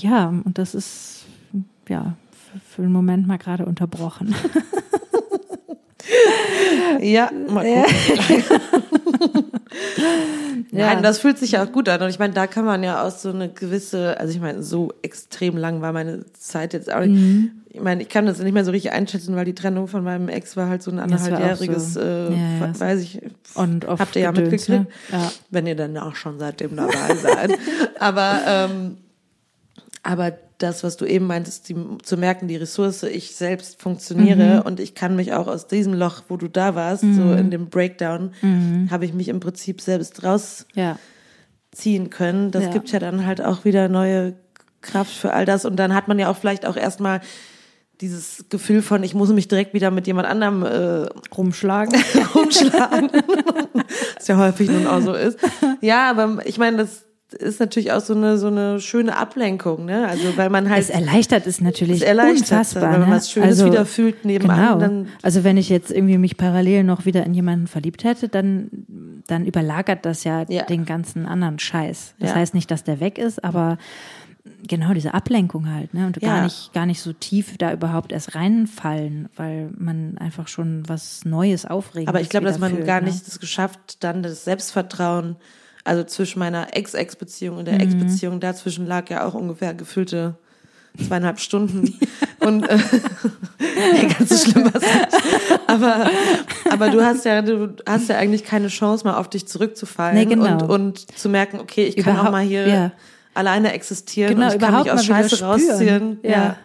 [0.00, 1.26] ja, und das ist
[1.88, 4.34] ja für, für einen Moment mal gerade unterbrochen.
[7.00, 9.44] Ja, mal gucken.
[10.72, 12.02] Nein, das fühlt sich ja auch gut an.
[12.02, 14.92] Und ich meine, da kann man ja auch so eine gewisse, also ich meine, so
[15.02, 17.04] extrem lang war meine Zeit jetzt auch.
[17.04, 17.52] Mhm.
[17.72, 20.28] Ich meine, ich kann das nicht mehr so richtig einschätzen, weil die Trennung von meinem
[20.28, 22.00] Ex war halt so ein anderthalbjähriges, so.
[22.00, 23.20] äh, Ja, ja, weiß ich,
[23.54, 25.16] Und habt ihr ja Gedöns, mitgekriegt, ne?
[25.16, 25.30] Ja.
[25.50, 27.52] wenn ihr dann auch schon seitdem dabei seid.
[28.00, 28.96] aber, ähm,
[30.02, 34.62] aber das, was du eben meintest, die, zu merken, die Ressource, ich selbst funktioniere Mhm.
[34.62, 37.68] und ich kann mich auch aus diesem Loch, wo du da warst, so in dem
[37.70, 38.88] Breakdown, Mhm.
[38.90, 40.66] habe ich mich im Prinzip selbst rausziehen
[42.04, 42.08] ja.
[42.10, 42.50] können.
[42.50, 42.70] Das Ja.
[42.70, 44.34] gibt ja dann halt auch wieder neue
[44.82, 45.64] Kraft für all das.
[45.64, 47.20] Und dann hat man ja auch vielleicht auch erstmal
[48.00, 51.94] dieses Gefühl von, ich muss mich direkt wieder mit jemand anderem äh, Rumschlagen.
[52.34, 53.10] rumschlagen.
[54.16, 55.38] Was ja häufig nun auch so ist.
[55.82, 60.08] Ja, aber ich meine, das ist natürlich auch so eine, so eine schöne Ablenkung, ne?
[60.08, 62.92] Also, weil man halt Es erleichtert es natürlich Es erleichtert, unfassbar.
[62.92, 63.16] wenn man ne?
[63.16, 65.06] was Schönes wieder fühlt nebenan, Genau.
[65.22, 68.68] also wenn ich jetzt irgendwie mich parallel noch wieder in jemanden verliebt hätte, dann,
[69.26, 70.64] dann überlagert das ja, Ja.
[70.64, 72.14] den ganzen anderen Scheiß.
[72.18, 72.36] Das Ja.
[72.36, 73.78] heißt nicht, dass der weg ist, aber
[74.66, 76.06] genau diese Ablenkung halt, ne?
[76.06, 76.28] Und Ja.
[76.34, 81.24] gar nicht, gar nicht so tief da überhaupt erst reinfallen, weil man einfach schon was
[81.24, 82.08] Neues aufregt.
[82.08, 83.06] Aber ich glaube, dass man fühlt, gar ne?
[83.08, 85.36] nicht es geschafft, dann das Selbstvertrauen,
[85.90, 87.80] also zwischen meiner Ex-Ex-Beziehung und der Mhm.
[87.80, 90.36] Ex-Beziehung, dazwischen lag ja auch ungefähr gefüllte
[91.06, 91.98] zweieinhalb Stunden.
[92.40, 92.78] Und äh,
[93.58, 95.60] nee, ganz so schlimm war es nicht.
[95.66, 96.10] Aber,
[96.70, 100.24] aber du hast ja, du hast ja eigentlich keine Chance, mal auf dich zurückzufallen Nee,
[100.26, 100.52] genau.
[100.54, 102.92] und, und zu merken, okay, ich kann auch mal hier ja.
[103.34, 106.30] alleine existieren Genau, und ich kann mich aus Scheiße rausziehen, Ja.
[106.30, 106.56] ja.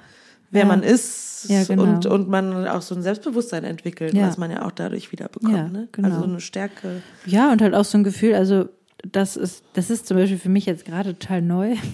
[0.51, 0.67] wer Ja.
[0.67, 1.83] man ist genau.
[1.83, 5.73] und, und man auch so ein Selbstbewusstsein entwickelt, was man ja auch dadurch wieder bekommt.
[5.73, 5.88] Ne?
[5.91, 6.07] genau.
[6.07, 7.01] Also so eine Stärke.
[7.25, 8.69] Ja, und halt auch so ein Gefühl, also
[9.03, 11.75] das ist, das ist zum Beispiel für mich jetzt gerade total neu.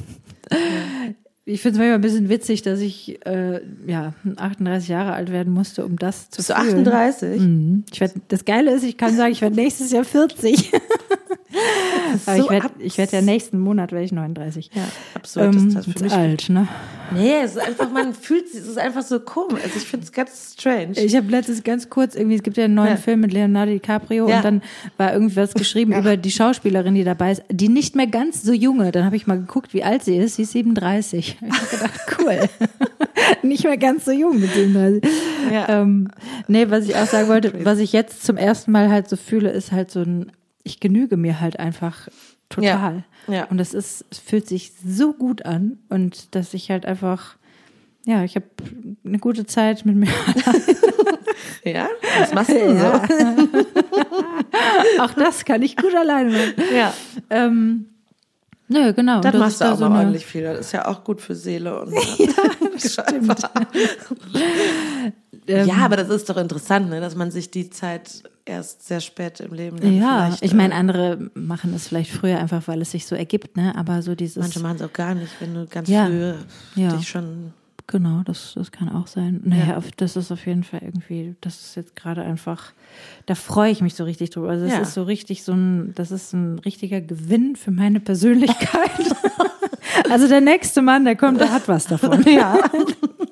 [1.43, 5.51] Ich finde es manchmal ein bisschen witzig, dass ich äh, ja 38 Jahre alt werden
[5.51, 6.87] musste, um das zu Bist du fühlen.
[6.87, 7.41] 38?
[7.41, 7.83] Mhm.
[7.91, 10.71] Ich werd, das Geile ist, ich kann sagen, ich werde nächstes Jahr 40.
[12.27, 14.69] Aber so ich werde werd ja nächsten Monat werde ich 39.
[14.73, 14.83] Ja,
[15.15, 16.11] absurd Ähm, ist das für ist mich.
[16.13, 16.67] alt, ne?
[17.13, 19.61] Nee, es ist einfach, man fühlt sich, es ist einfach so komisch.
[19.63, 20.93] Also ich finde es ganz strange.
[20.97, 22.95] Ich habe letztens ganz kurz irgendwie, es gibt ja einen neuen Ja.
[22.97, 24.37] Film mit Leonardo DiCaprio Ja.
[24.37, 24.61] und dann
[24.97, 28.91] war irgendwas geschrieben über die Schauspielerin, die dabei ist, die nicht mehr ganz so junge.
[28.91, 30.35] Dann habe ich mal geguckt, wie alt sie ist.
[30.35, 31.37] Sie ist 37.
[31.41, 32.49] Ich habe gedacht, cool.
[33.43, 35.03] nicht mehr ganz so jung mit 37.
[35.51, 35.81] Ja.
[35.81, 36.09] Ähm,
[36.47, 39.49] nee, was ich auch sagen wollte, was ich jetzt zum ersten Mal halt so fühle,
[39.51, 40.31] ist halt so ein,
[40.63, 42.07] ich genüge mir halt einfach
[42.49, 43.03] total.
[43.27, 43.33] Ja.
[43.33, 43.45] Ja.
[43.45, 47.35] Und das ist, es fühlt sich so gut an und dass ich halt einfach,
[48.05, 48.45] ja, ich habe
[49.05, 50.07] eine gute Zeit mit mir
[51.63, 51.87] ja?
[52.19, 53.03] Was machst du Ja.
[54.99, 56.53] Auch das kann ich gut alleine machen.
[56.57, 56.75] so?
[56.75, 56.93] Ja.
[57.29, 57.85] Ähm,
[58.67, 59.21] nö, genau.
[59.21, 60.43] Dann das machst du auch so mal eine- ordentlich viel.
[60.43, 62.33] Das ist ja auch gut für Seele und ja,
[62.87, 63.49] das.
[65.47, 68.99] Ähm, ja, aber das ist doch interessant, ne, dass man sich die Zeit erst sehr
[69.01, 72.91] spät im Leben Ja, ich meine, äh, andere machen es vielleicht früher einfach, weil es
[72.91, 73.75] sich so ergibt, ne?
[73.75, 74.37] Aber so dieses.
[74.37, 76.05] manche machen es auch gar nicht, wenn du ganz Ja.
[76.07, 76.33] früh
[76.75, 76.95] Ja.
[76.97, 77.53] dich schon
[77.87, 79.41] Genau, das, das kann auch sein.
[79.43, 82.71] Naja, auf, das ist auf jeden Fall irgendwie, das ist jetzt gerade einfach,
[83.25, 84.49] da freue ich mich so richtig drüber.
[84.49, 84.79] Also das Ja.
[84.81, 88.91] ist so richtig so ein, das ist ein richtiger Gewinn für meine Persönlichkeit.
[90.09, 92.23] also der nächste Mann, der kommt, der hat was davon.
[92.23, 92.57] Ja.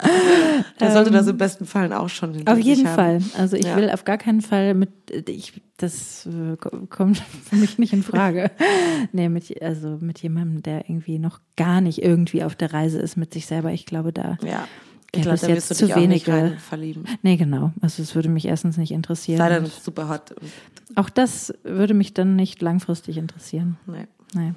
[0.80, 2.88] Der sollte das im besten Fall auch schon Ähm, Auf jeden.
[2.88, 3.20] Fall.
[3.38, 3.76] Also ich Ja.
[3.76, 4.90] will auf gar keinen Fall mit,
[5.28, 7.18] ich, das äh, ko- kommt
[7.50, 8.52] für mich nicht in Frage.
[9.12, 13.18] nee, mit, also mit jemandem, der irgendwie noch gar nicht irgendwie auf der Reise ist
[13.18, 13.72] mit sich selber.
[13.72, 14.68] Ich glaube, da Ja.
[15.12, 16.58] Ich glaube, da jetzt wirst du zu dich auch nicht wenige.
[16.60, 17.04] verlieben.
[17.24, 17.72] Nee, genau.
[17.82, 19.40] Also es würde mich erstens nicht interessieren.
[19.40, 20.36] Sei dann super hot.
[20.94, 23.78] Auch das würde mich dann nicht langfristig interessieren.
[23.88, 24.06] nee.
[24.36, 24.54] Nee.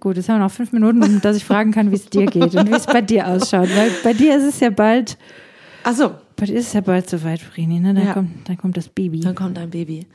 [0.00, 2.54] Gut, jetzt haben wir noch fünf Minuten, dass ich fragen kann, wie es dir geht
[2.54, 3.68] und wie es bei dir ausschaut.
[3.76, 5.18] Weil bei dir ist es ja bald,
[5.84, 7.94] Ach so, bei dir ist es ja bald soweit, Vrini, ne?
[7.94, 8.12] Dann, Ja.
[8.14, 9.20] kommt, dann kommt das Baby.
[9.20, 10.06] dann kommt dein Baby.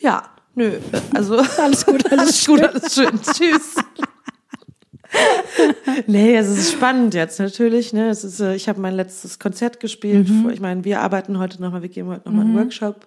[0.00, 0.22] Ja,
[0.54, 0.72] nö.
[1.14, 3.20] Also Alles gut, alles, alles gut, alles schön.
[3.22, 3.74] Tschüss.
[6.06, 7.92] nee, es ist spannend jetzt natürlich.
[7.92, 8.08] Ne?
[8.08, 10.28] Es ist, äh, ich habe mein letztes Konzert gespielt.
[10.28, 10.50] Mhm.
[10.50, 13.06] Ich meine, wir arbeiten heute nochmal, wir geben heute nochmal einen Workshop.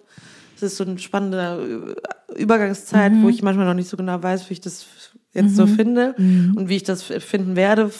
[0.56, 1.96] Es ist so eine spannende
[2.36, 3.22] äh, Übergangszeit, Mhm.
[3.24, 4.86] wo ich manchmal noch nicht so genau weiß, wie ich das
[5.34, 6.54] jetzt so finde Mhm.
[6.56, 7.90] und wie ich das finden werde.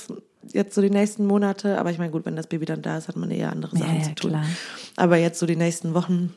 [0.52, 1.78] Jetzt so die nächsten Monate.
[1.78, 3.82] Aber ich meine, gut, wenn das Baby dann da ist, hat man eher andere Ja,
[3.84, 4.30] Sachen ja, zu tun.
[4.30, 4.44] klar.
[4.96, 6.32] Aber jetzt so die nächsten Wochen.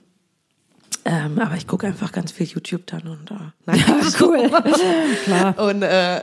[1.05, 3.35] Ähm, aber ich gucke einfach ganz viel YouTube dann und äh,
[3.65, 3.83] nein,
[4.19, 4.49] cool.
[5.25, 5.57] Klar.
[5.59, 6.21] und äh,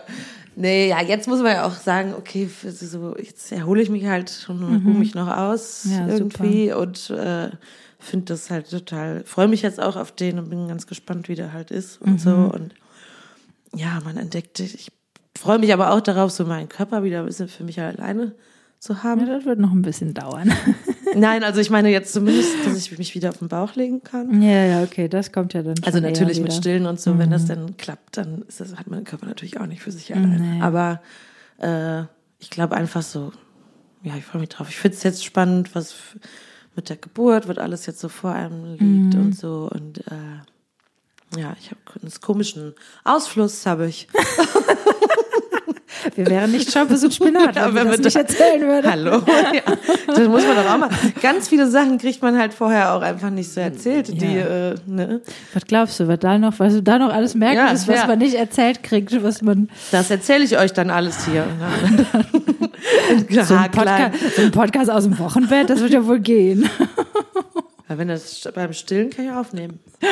[0.60, 4.44] Nee, ja, jetzt muss man ja auch sagen, okay, so, jetzt erhole ich mich halt
[4.48, 5.92] und ruhe mich noch aus Mhm.
[5.92, 7.50] Ja, irgendwie und äh,
[8.00, 11.36] finde das halt total, freue mich jetzt auch auf den und bin ganz gespannt, wie
[11.36, 12.30] der halt ist und so.
[12.30, 12.50] Mhm.
[12.50, 12.74] Und
[13.74, 14.90] ja, man entdeckt, ich
[15.36, 18.34] freue mich aber auch darauf, so meinen Körper wieder ein bisschen für mich alleine
[18.78, 19.20] zu haben.
[19.20, 20.52] Ja, das wird noch ein bisschen dauern.
[21.14, 24.40] Nein, also ich meine jetzt zumindest, dass ich mich wieder auf den Bauch legen kann.
[24.42, 26.52] ja, ja, okay, das kommt ja dann schon Also natürlich mit.
[26.52, 29.66] Stillen und so, wenn das dann klappt, dann ist das, hat mein Körper natürlich auch
[29.66, 30.38] nicht für sich alleine.
[30.38, 30.60] Nee.
[30.62, 31.00] Aber
[31.58, 32.02] äh,
[32.38, 33.32] ich glaube einfach so,
[34.02, 34.68] ja, ich freue mich drauf.
[34.68, 35.94] Ich finde es jetzt spannend, was
[36.76, 39.68] mit der Geburt, was alles jetzt so vor einem liegt und so.
[39.72, 40.40] Und äh,
[41.36, 42.74] ja, ich habe einen komischen
[43.04, 44.08] Ausfluss, habe ich.
[46.14, 48.90] Wir wären nicht Schampus und Spinat, wenn wenn wir das nicht erzählen würden.
[48.90, 49.22] Hallo.
[49.26, 49.62] Ja,
[50.06, 50.90] das muss man doch auch mal.
[51.20, 54.08] Ganz viele Sachen kriegt man halt vorher auch einfach nicht so erzählt.
[54.08, 54.70] Die, Ja.
[54.70, 55.20] äh, ne?
[55.54, 58.06] Was glaubst du, was da noch, was du da noch alles merken Ja, ist, was
[58.06, 61.44] man nicht erzählt kriegt, was man Das erzähle ich euch dann alles hier.
[63.44, 63.70] so ein.
[63.70, 66.68] Podcast, so ein Podcast aus dem Wochenbett, das wird ja wohl gehen.
[67.88, 69.78] Ja, wenn das beim Stillen kann ich aufnehmen.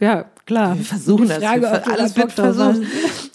[0.00, 0.76] Ja, klar.
[0.76, 1.38] Wir versuchen das.
[1.38, 2.80] Frage, wir, alles wird versucht.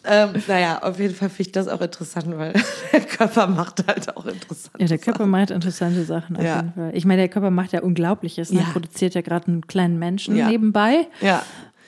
[0.06, 2.54] Ähm, naja, auf jeden Fall finde ich das auch interessant, weil
[2.92, 4.76] der Körper macht halt auch interessant.
[4.80, 6.58] Ja, der Körper macht interessante Sachen auf Ja.
[6.58, 6.92] jeden Fall.
[6.94, 8.52] Ich meine, der Körper macht ja Unglaubliches.
[8.52, 8.62] Ne?
[8.62, 8.66] Ja.
[8.72, 10.48] Produziert ja gerade einen kleinen Menschen Ja.
[10.50, 11.08] nebenbei.
[11.22, 11.44] Ja,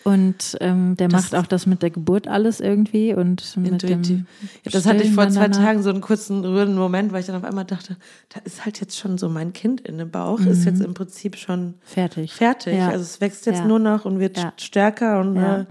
[0.06, 4.08] Und ähm, der Das macht auch das mit der Geburt alles irgendwie und mit intuitiv.
[4.08, 4.28] dem
[4.64, 5.50] Ja, das hatte ich vor zwei.
[5.50, 7.98] Tagen so einen kurzen rührenden Moment, weil ich dann auf einmal dachte,
[8.30, 11.36] da ist halt jetzt schon so mein Kind in dem Bauch, ist jetzt im Prinzip
[11.36, 12.34] schon fertig.
[12.34, 12.74] fertig.
[12.74, 12.80] Mhm.
[12.80, 12.88] Ja.
[12.90, 13.66] Also es wächst jetzt Ja.
[13.66, 15.66] nur noch und wird stärker und, äh,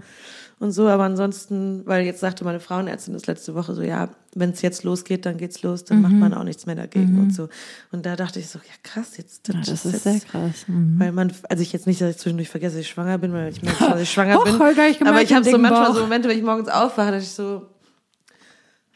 [0.59, 0.87] und so.
[0.87, 4.83] Aber ansonsten, weil jetzt sagte meine Frauenärztin das letzte Woche so, ja, wenn es jetzt
[4.83, 6.03] losgeht, dann geht's los, dann Mhm.
[6.03, 7.49] macht man auch nichts mehr dagegen und so.
[7.91, 10.65] Und da dachte ich so, ja krass, jetzt Ja, das ist jetzt, sehr krass.
[10.67, 10.99] Mhm.
[10.99, 13.51] Weil man, also ich jetzt nicht, dass ich zwischendurch vergesse, dass ich schwanger bin, weil
[13.51, 14.55] ich merke dass ich schwanger Hoch, bin.
[14.91, 15.95] ich aber ich habe so manchmal Bauch.
[15.95, 17.65] so Momente, wenn ich morgens aufwache, dass ich so,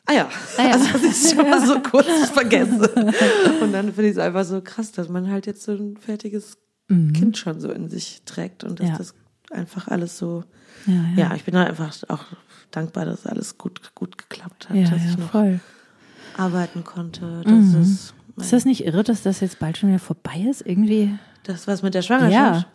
[0.06, 0.72] ah ja, Ah ja.
[0.74, 2.90] also dass ich es schon mal so kurz vergesse.
[3.62, 6.58] Und dann finde ich es einfach so krass, dass man halt jetzt so ein fertiges
[6.90, 8.92] Kind schon so in sich trägt und dass Mhm.
[8.92, 8.98] Ja.
[9.00, 9.16] das
[9.54, 10.44] einfach alles so,
[10.86, 11.30] Ja, ja.
[11.30, 12.26] ja, ich bin da einfach auch
[12.72, 15.60] dankbar, dass alles gut, gut geklappt hat, Ja, dass ich noch voll.
[16.38, 17.42] arbeiten konnte.
[17.46, 20.62] Das ist mein, Ist das nicht irre, dass das jetzt bald schon wieder vorbei ist?
[20.66, 21.14] Irgendwie.
[21.44, 22.62] das was mit der Schwangerschaft.
[22.62, 22.66] Ja.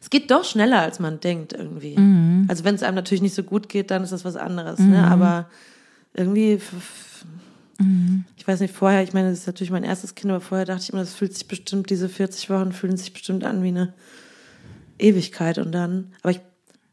[0.00, 1.96] Es geht doch schneller, als man denkt irgendwie.
[1.98, 2.44] Mhm.
[2.48, 4.78] Also wenn es einem natürlich nicht so gut geht, dann ist das was anderes.
[4.78, 5.02] Ne?
[5.06, 5.48] Aber
[6.12, 7.24] irgendwie, f- f-
[7.80, 8.24] Mhm.
[8.36, 10.82] ich weiß nicht, vorher, ich meine, das ist natürlich mein erstes Kind, aber vorher dachte
[10.82, 13.94] ich immer, das fühlt sich bestimmt, diese 40 Wochen fühlen sich bestimmt an wie eine
[14.98, 16.40] Ewigkeit und dann, aber ich,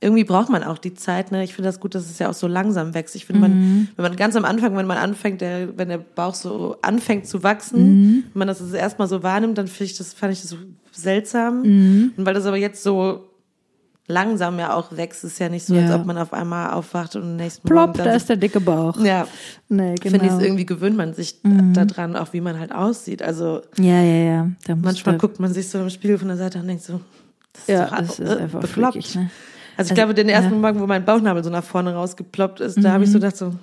[0.04, 1.44] irgendwie braucht man auch die Zeit, ne?
[1.44, 3.16] Ich finde das gut, dass es ja auch so langsam wächst.
[3.16, 3.88] Ich finde, Mhm.
[3.96, 7.44] wenn man ganz am Anfang, wenn man anfängt, der, wenn der Bauch so anfängt zu
[7.44, 8.24] wachsen, Mhm.
[8.34, 10.58] wenn man das erstmal so wahrnimmt, dann finde ich das, fand ich das so
[10.92, 11.62] seltsam.
[11.62, 12.14] Mhm.
[12.18, 13.28] Und weil das aber jetzt so
[14.08, 15.96] langsam ja auch wächst, ist ja nicht so, als Ja.
[15.96, 19.00] ob man auf einmal aufwacht und nächsten Plopp, Morgen dann da ist der dicke Bauch.
[19.00, 19.26] ja,
[19.70, 20.12] Nee, genau.
[20.12, 21.74] finde ich es irgendwie gewöhnt man sich Mhm.
[21.74, 23.22] daran, auch wie man halt aussieht.
[23.22, 24.76] Also Ja, ja, ja.
[24.76, 27.00] Manchmal guckt man sich so im Spiegel von der Seite an und denkt so,
[27.54, 28.94] das ist Ja, doch das ist äh, einfach bekloppt.
[28.94, 29.22] freakig, ne?
[29.22, 30.56] Also ich Also, glaube, den ersten ja.
[30.56, 30.62] Mhm.
[30.62, 33.54] Morgen, wo mein Bauchnabel so nach vorne rausgeploppt ist, da habe ich so gedacht so,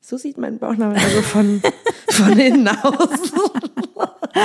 [0.00, 1.62] so sieht mein Bauchnabel also von,
[2.10, 3.32] von innen aus.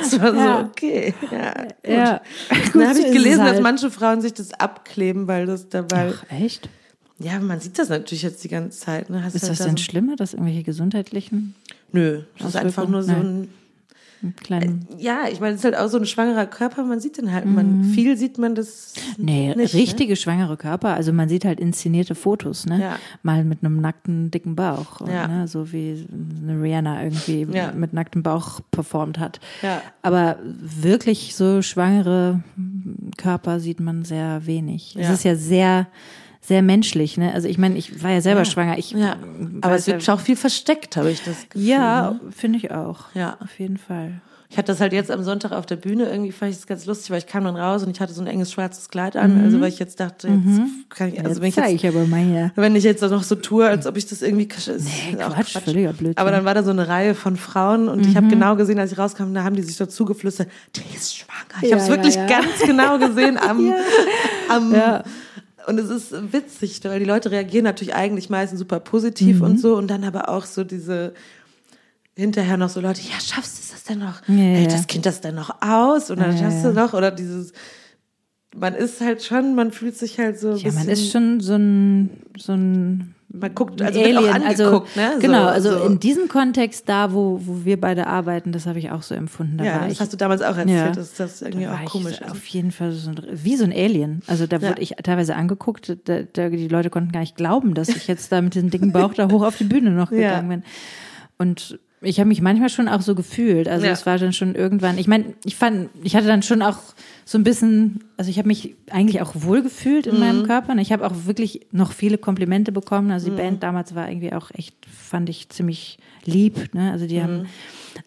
[0.00, 0.58] das war Ja.
[0.60, 1.52] so, okay, ja.
[1.52, 1.74] Gut.
[1.86, 2.20] Ja.
[2.72, 3.62] Dann habe ich gelesen, dass halt.
[3.62, 6.68] manche Frauen sich das abkleben, weil das dabei, Ach, echt?
[7.18, 9.08] ja, man sieht das natürlich jetzt die ganze Zeit.
[9.10, 9.18] Ne?
[9.18, 11.54] Ist halt das da denn so, schlimmer, dass irgendwelche gesundheitlichen
[11.92, 13.48] Nö, das ist einfach nur so ein,
[14.42, 14.86] kleinen.
[14.98, 17.44] ja, ich meine, es ist halt auch so ein schwangerer Körper, man sieht den halt,
[17.46, 20.94] man, viel sieht man das Nee, nicht, richtige schwangere Körper.
[20.94, 22.80] Also man sieht halt inszenierte Fotos, ne?
[22.80, 22.98] Ja.
[23.22, 25.00] Mal mit einem nackten, dicken Bauch.
[25.00, 25.28] Und, Ja.
[25.28, 25.48] ne?
[25.48, 26.06] So wie
[26.42, 27.72] eine Rihanna irgendwie Ja.
[27.72, 29.40] mit nacktem Bauch performt hat.
[29.62, 29.80] Ja.
[30.02, 32.40] Aber wirklich so schwangere
[33.16, 34.96] Körper sieht man sehr wenig.
[34.98, 35.86] Es ist ja sehr,
[36.46, 37.32] sehr menschlich, ne?
[37.32, 38.78] Also ich meine, ich war ja selber schwanger.
[38.78, 39.16] Ich Ja,
[39.62, 41.68] aber es wird auch viel versteckt, habe ich das Gefühl.
[41.68, 42.20] Ja, ne?
[42.30, 43.06] finde ich auch.
[43.14, 43.36] Ja.
[43.40, 44.20] Auf jeden Fall.
[44.48, 46.86] Ich hatte das halt jetzt am Sonntag auf der Bühne, irgendwie fand ich das ganz
[46.86, 49.42] lustig, weil ich kam dann raus und ich hatte so ein enges schwarzes Kleid an,
[49.42, 51.88] also weil ich jetzt dachte, jetzt kann ich, also Also wenn ich zeige jetzt, ich
[51.88, 52.52] aber mal hier.
[52.54, 55.58] wenn ich jetzt noch so tue, als ob ich das irgendwie, ist Nee, auch Quatsch,
[55.58, 56.16] völliger Blödsinn.
[56.18, 58.92] Aber dann war da so eine Reihe von Frauen und ich habe genau gesehen, als
[58.92, 61.62] ich rauskam, da haben die sich so zugeflüstert, die ist schwanger.
[61.62, 62.26] Ich Ja, habe es ja, wirklich ja.
[62.26, 63.74] ganz genau gesehen am,
[64.48, 65.02] am Ja.
[65.66, 69.42] Und es ist witzig, weil die Leute reagieren natürlich eigentlich meistens super positiv Mhm.
[69.42, 71.12] und so und dann aber auch so diese
[72.14, 74.22] hinterher noch so Leute, ja, schaffst du das denn noch?
[74.28, 76.10] Ja, Hält das Kind das denn noch aus?
[76.10, 76.94] Und dann Ja, schaffst du noch?
[76.94, 77.52] Oder dieses,
[78.56, 82.10] man ist halt schon, man fühlt sich halt so Ja, man ist schon so ein,
[82.38, 85.10] so ein man guckt, also Alien, wird auch angeguckt, also, ne?
[85.14, 85.84] So, genau, also so.
[85.84, 89.58] in diesem Kontext da, wo, wo wir beide arbeiten, das habe ich auch so empfunden.
[89.58, 90.90] Da ja, war das ich, hast du damals auch erzählt, Ja.
[90.90, 92.30] dass das irgendwie da auch komisch ist.
[92.30, 94.22] Auf jeden Fall so ein, wie so ein Alien.
[94.26, 97.88] Also da wurde ich teilweise angeguckt, da, da, die Leute konnten gar nicht glauben, dass
[97.88, 100.18] ich jetzt da mit diesem dicken Bauch da hoch auf die Bühne noch Ja.
[100.40, 100.62] gegangen bin.
[101.38, 103.68] Und ich habe mich manchmal schon auch so gefühlt.
[103.68, 103.92] Also Ja.
[103.92, 106.78] es war dann schon irgendwann, ich meine, ich fand, ich hatte dann schon auch
[107.24, 110.20] so ein bisschen, also ich habe mich eigentlich auch wohl gefühlt in Mhm.
[110.20, 110.72] meinem Körper.
[110.72, 113.10] Und ich habe auch wirklich noch viele Komplimente bekommen.
[113.10, 113.36] Also die Mhm.
[113.36, 116.72] Band damals war irgendwie auch echt, fand ich ziemlich lieb.
[116.74, 116.90] Ne?
[116.92, 117.22] Also die Mhm.
[117.22, 117.46] haben,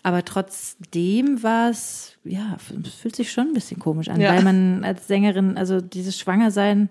[0.04, 4.34] aber trotzdem war es, ja, es fühlt sich schon ein bisschen komisch an, Ja.
[4.34, 6.89] weil man als Sängerin, also dieses Schwangersein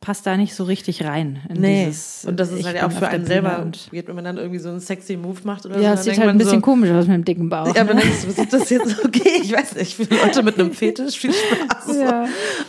[0.00, 1.40] passt da nicht so richtig rein.
[1.48, 4.14] In Nee, dieses, und das ist halt ja auch für einen selber und- weird, wenn
[4.14, 6.00] man dann irgendwie so einen sexy Move macht oder ja, so.
[6.00, 7.74] es dann sieht halt ein bisschen so, komisch aus mit dem dicken Bauch.
[7.74, 8.00] Ja, aber ne?
[8.00, 8.96] denkst du, ist das jetzt?
[9.04, 11.96] Okay, ich weiß nicht, für Leute mit einem Fetisch viel Spaß.
[11.96, 12.26] Ja.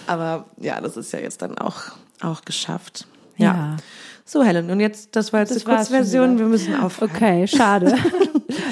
[0.07, 1.81] Aber ja, das ist ja jetzt dann auch,
[2.21, 3.07] auch geschafft.
[3.37, 3.45] Ja.
[3.45, 3.77] Ja.
[4.25, 7.11] So, Helen, und jetzt, das war jetzt Das die Kurzversion, wir müssen aufhören.
[7.13, 7.95] Okay, schade.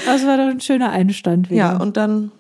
[0.06, 1.58] Das war doch ein schöner Einstand wieder.
[1.60, 2.32] Ja, und dann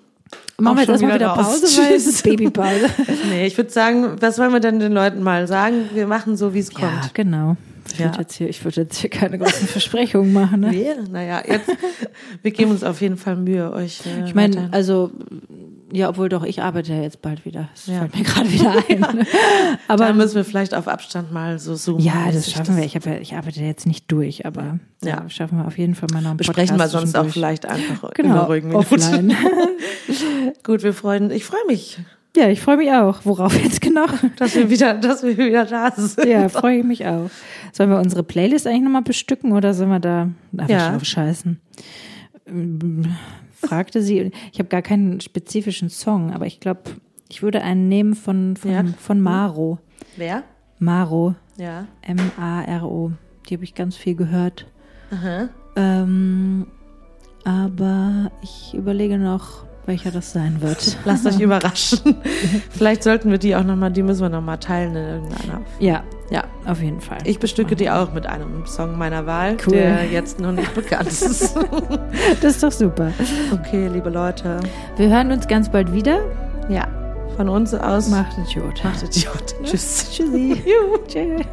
[0.59, 1.61] Machen wir jetzt erstmal wieder raus.
[1.61, 2.07] Pause, weil es Tschüss.
[2.15, 2.85] ist Babypause.
[3.29, 5.89] Nee, ich würde sagen, was wollen wir denn den Leuten mal sagen?
[5.93, 7.13] Wir machen so, wie es Ja, kommt.
[7.13, 7.55] genau.
[7.91, 8.05] Ich Ja.
[8.05, 10.59] würde jetzt, hier- ich würd jetzt hier keine großen Versprechungen machen.
[10.61, 10.69] Ne?
[10.69, 11.69] Nee, naja, jetzt,
[12.43, 14.01] wir geben uns auf jeden Fall Mühe, euch.
[14.05, 15.11] Äh, Ich meine, also,
[15.91, 17.69] ja, obwohl doch, ich arbeite ja jetzt bald wieder.
[17.73, 17.99] Das Ja.
[17.99, 18.99] fällt mir gerade wieder ein.
[19.17, 19.25] ne?
[19.87, 22.01] da Aber müssen wir vielleicht auf Abstand mal so zoomen.
[22.03, 22.83] ja, das schaffen wir.
[22.83, 25.09] Ich, hab ja, ich arbeite jetzt nicht durch, aber Ja.
[25.23, 25.29] ja.
[25.29, 28.03] schaffen wir auf jeden Fall mal noch einen Besprechen wir Podcast sonst auch vielleicht einfach
[28.09, 29.35] in Genau, einer ruhigen offline.
[30.63, 31.99] Gut, wir freuen, ich freue mich,
[32.37, 33.21] ja, ich freue mich auch.
[33.23, 34.05] Worauf jetzt genau?
[34.37, 36.27] dass wir wieder, dass wir wieder da sind.
[36.27, 37.29] Ja, freue ich mich auch.
[37.73, 40.91] Sollen wir unsere Playlist eigentlich nochmal bestücken oder sollen wir da einfach Ja.
[40.91, 41.59] drauf scheißen?
[43.61, 44.31] Fragte sie.
[44.51, 46.81] Ich habe gar keinen spezifischen Song, aber ich glaube,
[47.29, 48.83] ich würde einen nehmen von, von, Ja.
[48.97, 49.79] von Maro.
[50.17, 50.43] Wer?
[50.79, 51.35] Maro.
[51.57, 51.87] Ja.
[52.01, 53.11] M-A-R-O.
[53.49, 54.65] Die habe ich ganz viel gehört.
[55.11, 55.49] Aha.
[55.75, 56.67] Ähm,
[57.43, 60.97] aber ich überlege noch, welcher das sein wird.
[61.05, 62.17] Lasst euch überraschen.
[62.69, 65.61] Vielleicht sollten wir die auch nochmal, die müssen wir nochmal teilen in irgendeiner.
[65.79, 66.43] Ja, Ja.
[66.65, 67.17] auf jeden Fall.
[67.23, 69.73] Ich bestücke die auch mit einem Song meiner Wahl, Cool.
[69.73, 71.57] der jetzt noch nicht bekannt ist.
[72.41, 73.11] Das ist doch super.
[73.51, 74.59] okay, liebe Leute.
[74.97, 76.19] Wir hören uns ganz bald wieder.
[76.69, 76.87] Ja.
[77.35, 78.09] Von uns aus.
[78.09, 78.83] Macht gut.
[78.83, 79.55] Macht Idiot.
[79.63, 80.09] Tschüss.
[80.11, 80.61] Tschüssi.
[80.65, 80.97] Juhu.
[81.07, 81.45] Tschüss.